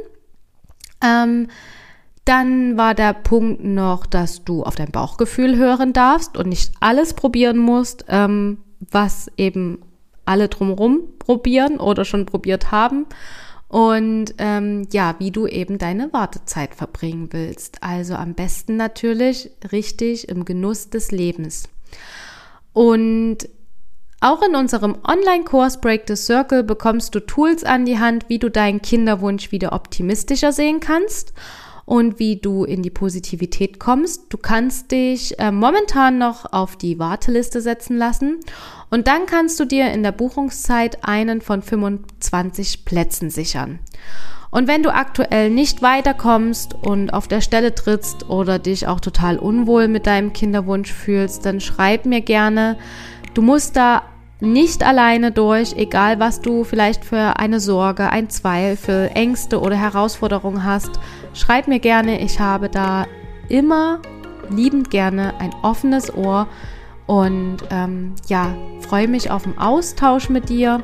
Ähm, 1.02 1.48
dann 2.24 2.76
war 2.76 2.94
der 2.94 3.12
Punkt 3.12 3.62
noch, 3.62 4.06
dass 4.06 4.44
du 4.44 4.64
auf 4.64 4.74
dein 4.74 4.90
Bauchgefühl 4.90 5.56
hören 5.56 5.92
darfst 5.92 6.36
und 6.36 6.48
nicht 6.48 6.72
alles 6.80 7.14
probieren 7.14 7.58
musst, 7.58 8.06
ähm, 8.08 8.58
was 8.90 9.30
eben 9.36 9.78
alle 10.24 10.48
drumherum 10.48 11.00
probieren 11.18 11.78
oder 11.78 12.04
schon 12.04 12.26
probiert 12.26 12.72
haben 12.72 13.06
und 13.68 14.34
ähm, 14.38 14.86
ja, 14.92 15.16
wie 15.18 15.30
du 15.30 15.46
eben 15.46 15.78
deine 15.78 16.12
Wartezeit 16.12 16.74
verbringen 16.74 17.28
willst. 17.32 17.82
Also 17.82 18.14
am 18.14 18.34
besten 18.34 18.76
natürlich 18.76 19.50
richtig 19.72 20.28
im 20.28 20.44
Genuss 20.44 20.90
des 20.90 21.10
Lebens. 21.10 21.68
Und 22.72 23.48
auch 24.20 24.42
in 24.42 24.54
unserem 24.56 24.96
Online-Kurs 25.06 25.80
Break 25.80 26.04
the 26.06 26.16
Circle 26.16 26.62
bekommst 26.62 27.14
du 27.14 27.20
Tools 27.20 27.64
an 27.64 27.84
die 27.84 27.98
Hand, 27.98 28.28
wie 28.28 28.38
du 28.38 28.50
deinen 28.50 28.80
Kinderwunsch 28.80 29.52
wieder 29.52 29.72
optimistischer 29.72 30.52
sehen 30.52 30.80
kannst 30.80 31.34
und 31.84 32.18
wie 32.18 32.36
du 32.36 32.64
in 32.64 32.82
die 32.82 32.90
Positivität 32.90 33.78
kommst. 33.78 34.26
Du 34.30 34.38
kannst 34.38 34.90
dich 34.90 35.38
äh, 35.38 35.50
momentan 35.50 36.18
noch 36.18 36.52
auf 36.52 36.76
die 36.76 36.98
Warteliste 36.98 37.60
setzen 37.60 37.96
lassen 37.96 38.40
und 38.90 39.06
dann 39.06 39.26
kannst 39.26 39.58
du 39.60 39.64
dir 39.64 39.92
in 39.92 40.02
der 40.02 40.12
Buchungszeit 40.12 41.04
einen 41.04 41.40
von 41.40 41.62
25 41.62 42.84
Plätzen 42.84 43.30
sichern. 43.30 43.80
Und 44.50 44.68
wenn 44.68 44.84
du 44.84 44.94
aktuell 44.94 45.50
nicht 45.50 45.82
weiterkommst 45.82 46.74
und 46.74 47.12
auf 47.12 47.26
der 47.26 47.40
Stelle 47.40 47.74
trittst 47.74 48.30
oder 48.30 48.60
dich 48.60 48.86
auch 48.86 49.00
total 49.00 49.36
unwohl 49.36 49.88
mit 49.88 50.06
deinem 50.06 50.32
Kinderwunsch 50.32 50.92
fühlst, 50.92 51.44
dann 51.44 51.60
schreib 51.60 52.06
mir 52.06 52.20
gerne. 52.20 52.78
Du 53.34 53.42
musst 53.42 53.74
da 53.74 54.04
nicht 54.44 54.84
alleine 54.84 55.32
durch, 55.32 55.74
egal 55.76 56.20
was 56.20 56.40
du 56.40 56.64
vielleicht 56.64 57.04
für 57.04 57.38
eine 57.38 57.60
Sorge, 57.60 58.10
ein 58.10 58.30
Zweifel, 58.30 59.10
Ängste 59.14 59.60
oder 59.60 59.76
Herausforderungen 59.76 60.64
hast. 60.64 61.00
Schreib 61.32 61.68
mir 61.68 61.80
gerne, 61.80 62.20
ich 62.20 62.40
habe 62.40 62.68
da 62.68 63.06
immer 63.48 64.00
liebend 64.50 64.90
gerne 64.90 65.34
ein 65.40 65.54
offenes 65.62 66.14
Ohr 66.14 66.46
und 67.06 67.58
ähm, 67.70 68.14
ja, 68.28 68.54
freue 68.80 69.08
mich 69.08 69.30
auf 69.30 69.42
den 69.44 69.58
Austausch 69.58 70.28
mit 70.28 70.48
dir. 70.48 70.80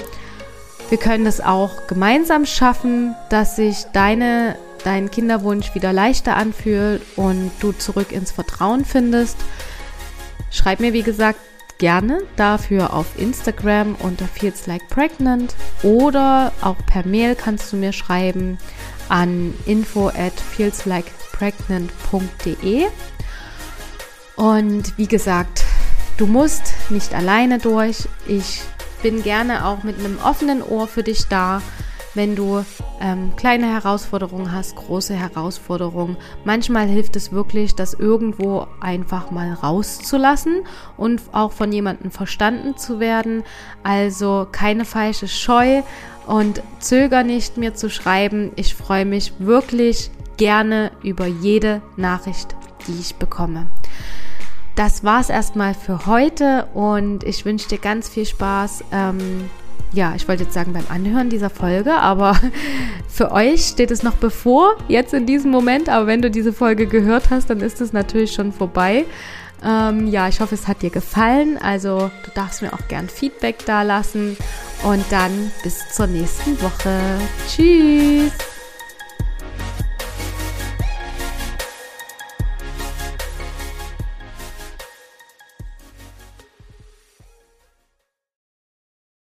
Wir 0.88 0.98
können 0.98 1.24
das 1.24 1.40
auch 1.40 1.86
gemeinsam 1.86 2.46
schaffen, 2.46 3.14
dass 3.28 3.56
sich 3.56 3.84
deine, 3.92 4.56
dein 4.84 5.10
Kinderwunsch 5.10 5.74
wieder 5.74 5.92
leichter 5.92 6.36
anfühlt 6.36 7.02
und 7.16 7.50
du 7.60 7.72
zurück 7.72 8.12
ins 8.12 8.32
Vertrauen 8.32 8.84
findest. 8.84 9.36
Schreib 10.50 10.80
mir, 10.80 10.92
wie 10.92 11.02
gesagt, 11.02 11.38
gerne 11.80 12.22
dafür 12.36 12.92
auf 12.92 13.18
Instagram 13.18 13.96
unter 13.96 14.26
Feels 14.26 14.68
Like 14.68 14.88
Pregnant 14.88 15.56
oder 15.82 16.52
auch 16.60 16.76
per 16.86 17.04
Mail 17.04 17.34
kannst 17.34 17.72
du 17.72 17.76
mir 17.76 17.92
schreiben 17.92 18.58
an 19.08 19.52
info 19.66 20.06
at 20.08 20.38
feelslikepregnant.de. 20.38 22.86
Und 24.36 24.96
wie 24.96 25.08
gesagt, 25.08 25.64
du 26.16 26.28
musst 26.28 26.74
nicht 26.90 27.12
alleine 27.14 27.58
durch. 27.58 28.08
Ich 28.28 28.62
bin 29.02 29.24
gerne 29.24 29.66
auch 29.66 29.82
mit 29.82 29.98
einem 29.98 30.20
offenen 30.22 30.62
Ohr 30.62 30.86
für 30.86 31.02
dich 31.02 31.26
da 31.28 31.60
wenn 32.14 32.34
du 32.34 32.64
ähm, 33.00 33.32
kleine 33.36 33.66
Herausforderungen 33.72 34.52
hast, 34.52 34.76
große 34.76 35.14
Herausforderungen. 35.14 36.16
Manchmal 36.44 36.86
hilft 36.86 37.16
es 37.16 37.32
wirklich, 37.32 37.74
das 37.74 37.94
irgendwo 37.94 38.66
einfach 38.80 39.30
mal 39.30 39.52
rauszulassen 39.54 40.62
und 40.96 41.22
auch 41.32 41.52
von 41.52 41.72
jemandem 41.72 42.10
verstanden 42.10 42.76
zu 42.76 43.00
werden. 43.00 43.42
Also 43.82 44.46
keine 44.52 44.84
falsche 44.84 45.28
Scheu 45.28 45.82
und 46.26 46.62
zöger 46.78 47.22
nicht 47.22 47.56
mir 47.56 47.74
zu 47.74 47.90
schreiben. 47.90 48.52
Ich 48.56 48.74
freue 48.74 49.06
mich 49.06 49.32
wirklich 49.38 50.10
gerne 50.36 50.90
über 51.02 51.26
jede 51.26 51.82
Nachricht, 51.96 52.54
die 52.86 52.98
ich 52.98 53.16
bekomme. 53.16 53.66
Das 54.76 55.04
war's 55.04 55.28
erstmal 55.28 55.74
für 55.74 56.06
heute 56.06 56.66
und 56.72 57.24
ich 57.24 57.44
wünsche 57.44 57.68
dir 57.68 57.78
ganz 57.78 58.08
viel 58.08 58.24
Spaß. 58.24 58.84
Ähm, 58.92 59.50
ja, 59.92 60.14
ich 60.14 60.28
wollte 60.28 60.44
jetzt 60.44 60.54
sagen 60.54 60.72
beim 60.72 60.84
Anhören 60.88 61.30
dieser 61.30 61.50
Folge, 61.50 61.94
aber 61.94 62.38
für 63.08 63.32
euch 63.32 63.66
steht 63.66 63.90
es 63.90 64.02
noch 64.02 64.14
bevor, 64.14 64.76
jetzt 64.88 65.14
in 65.14 65.26
diesem 65.26 65.50
Moment. 65.50 65.88
Aber 65.88 66.06
wenn 66.06 66.22
du 66.22 66.30
diese 66.30 66.52
Folge 66.52 66.86
gehört 66.86 67.30
hast, 67.30 67.50
dann 67.50 67.60
ist 67.60 67.80
es 67.80 67.92
natürlich 67.92 68.32
schon 68.32 68.52
vorbei. 68.52 69.04
Ähm, 69.62 70.06
ja, 70.06 70.28
ich 70.28 70.40
hoffe, 70.40 70.54
es 70.54 70.68
hat 70.68 70.82
dir 70.82 70.90
gefallen. 70.90 71.58
Also 71.60 72.10
du 72.24 72.30
darfst 72.34 72.62
mir 72.62 72.72
auch 72.72 72.88
gern 72.88 73.08
Feedback 73.08 73.64
da 73.66 73.82
lassen. 73.82 74.36
Und 74.82 75.04
dann 75.10 75.50
bis 75.62 75.78
zur 75.90 76.06
nächsten 76.06 76.60
Woche. 76.62 76.98
Tschüss. 77.48 78.32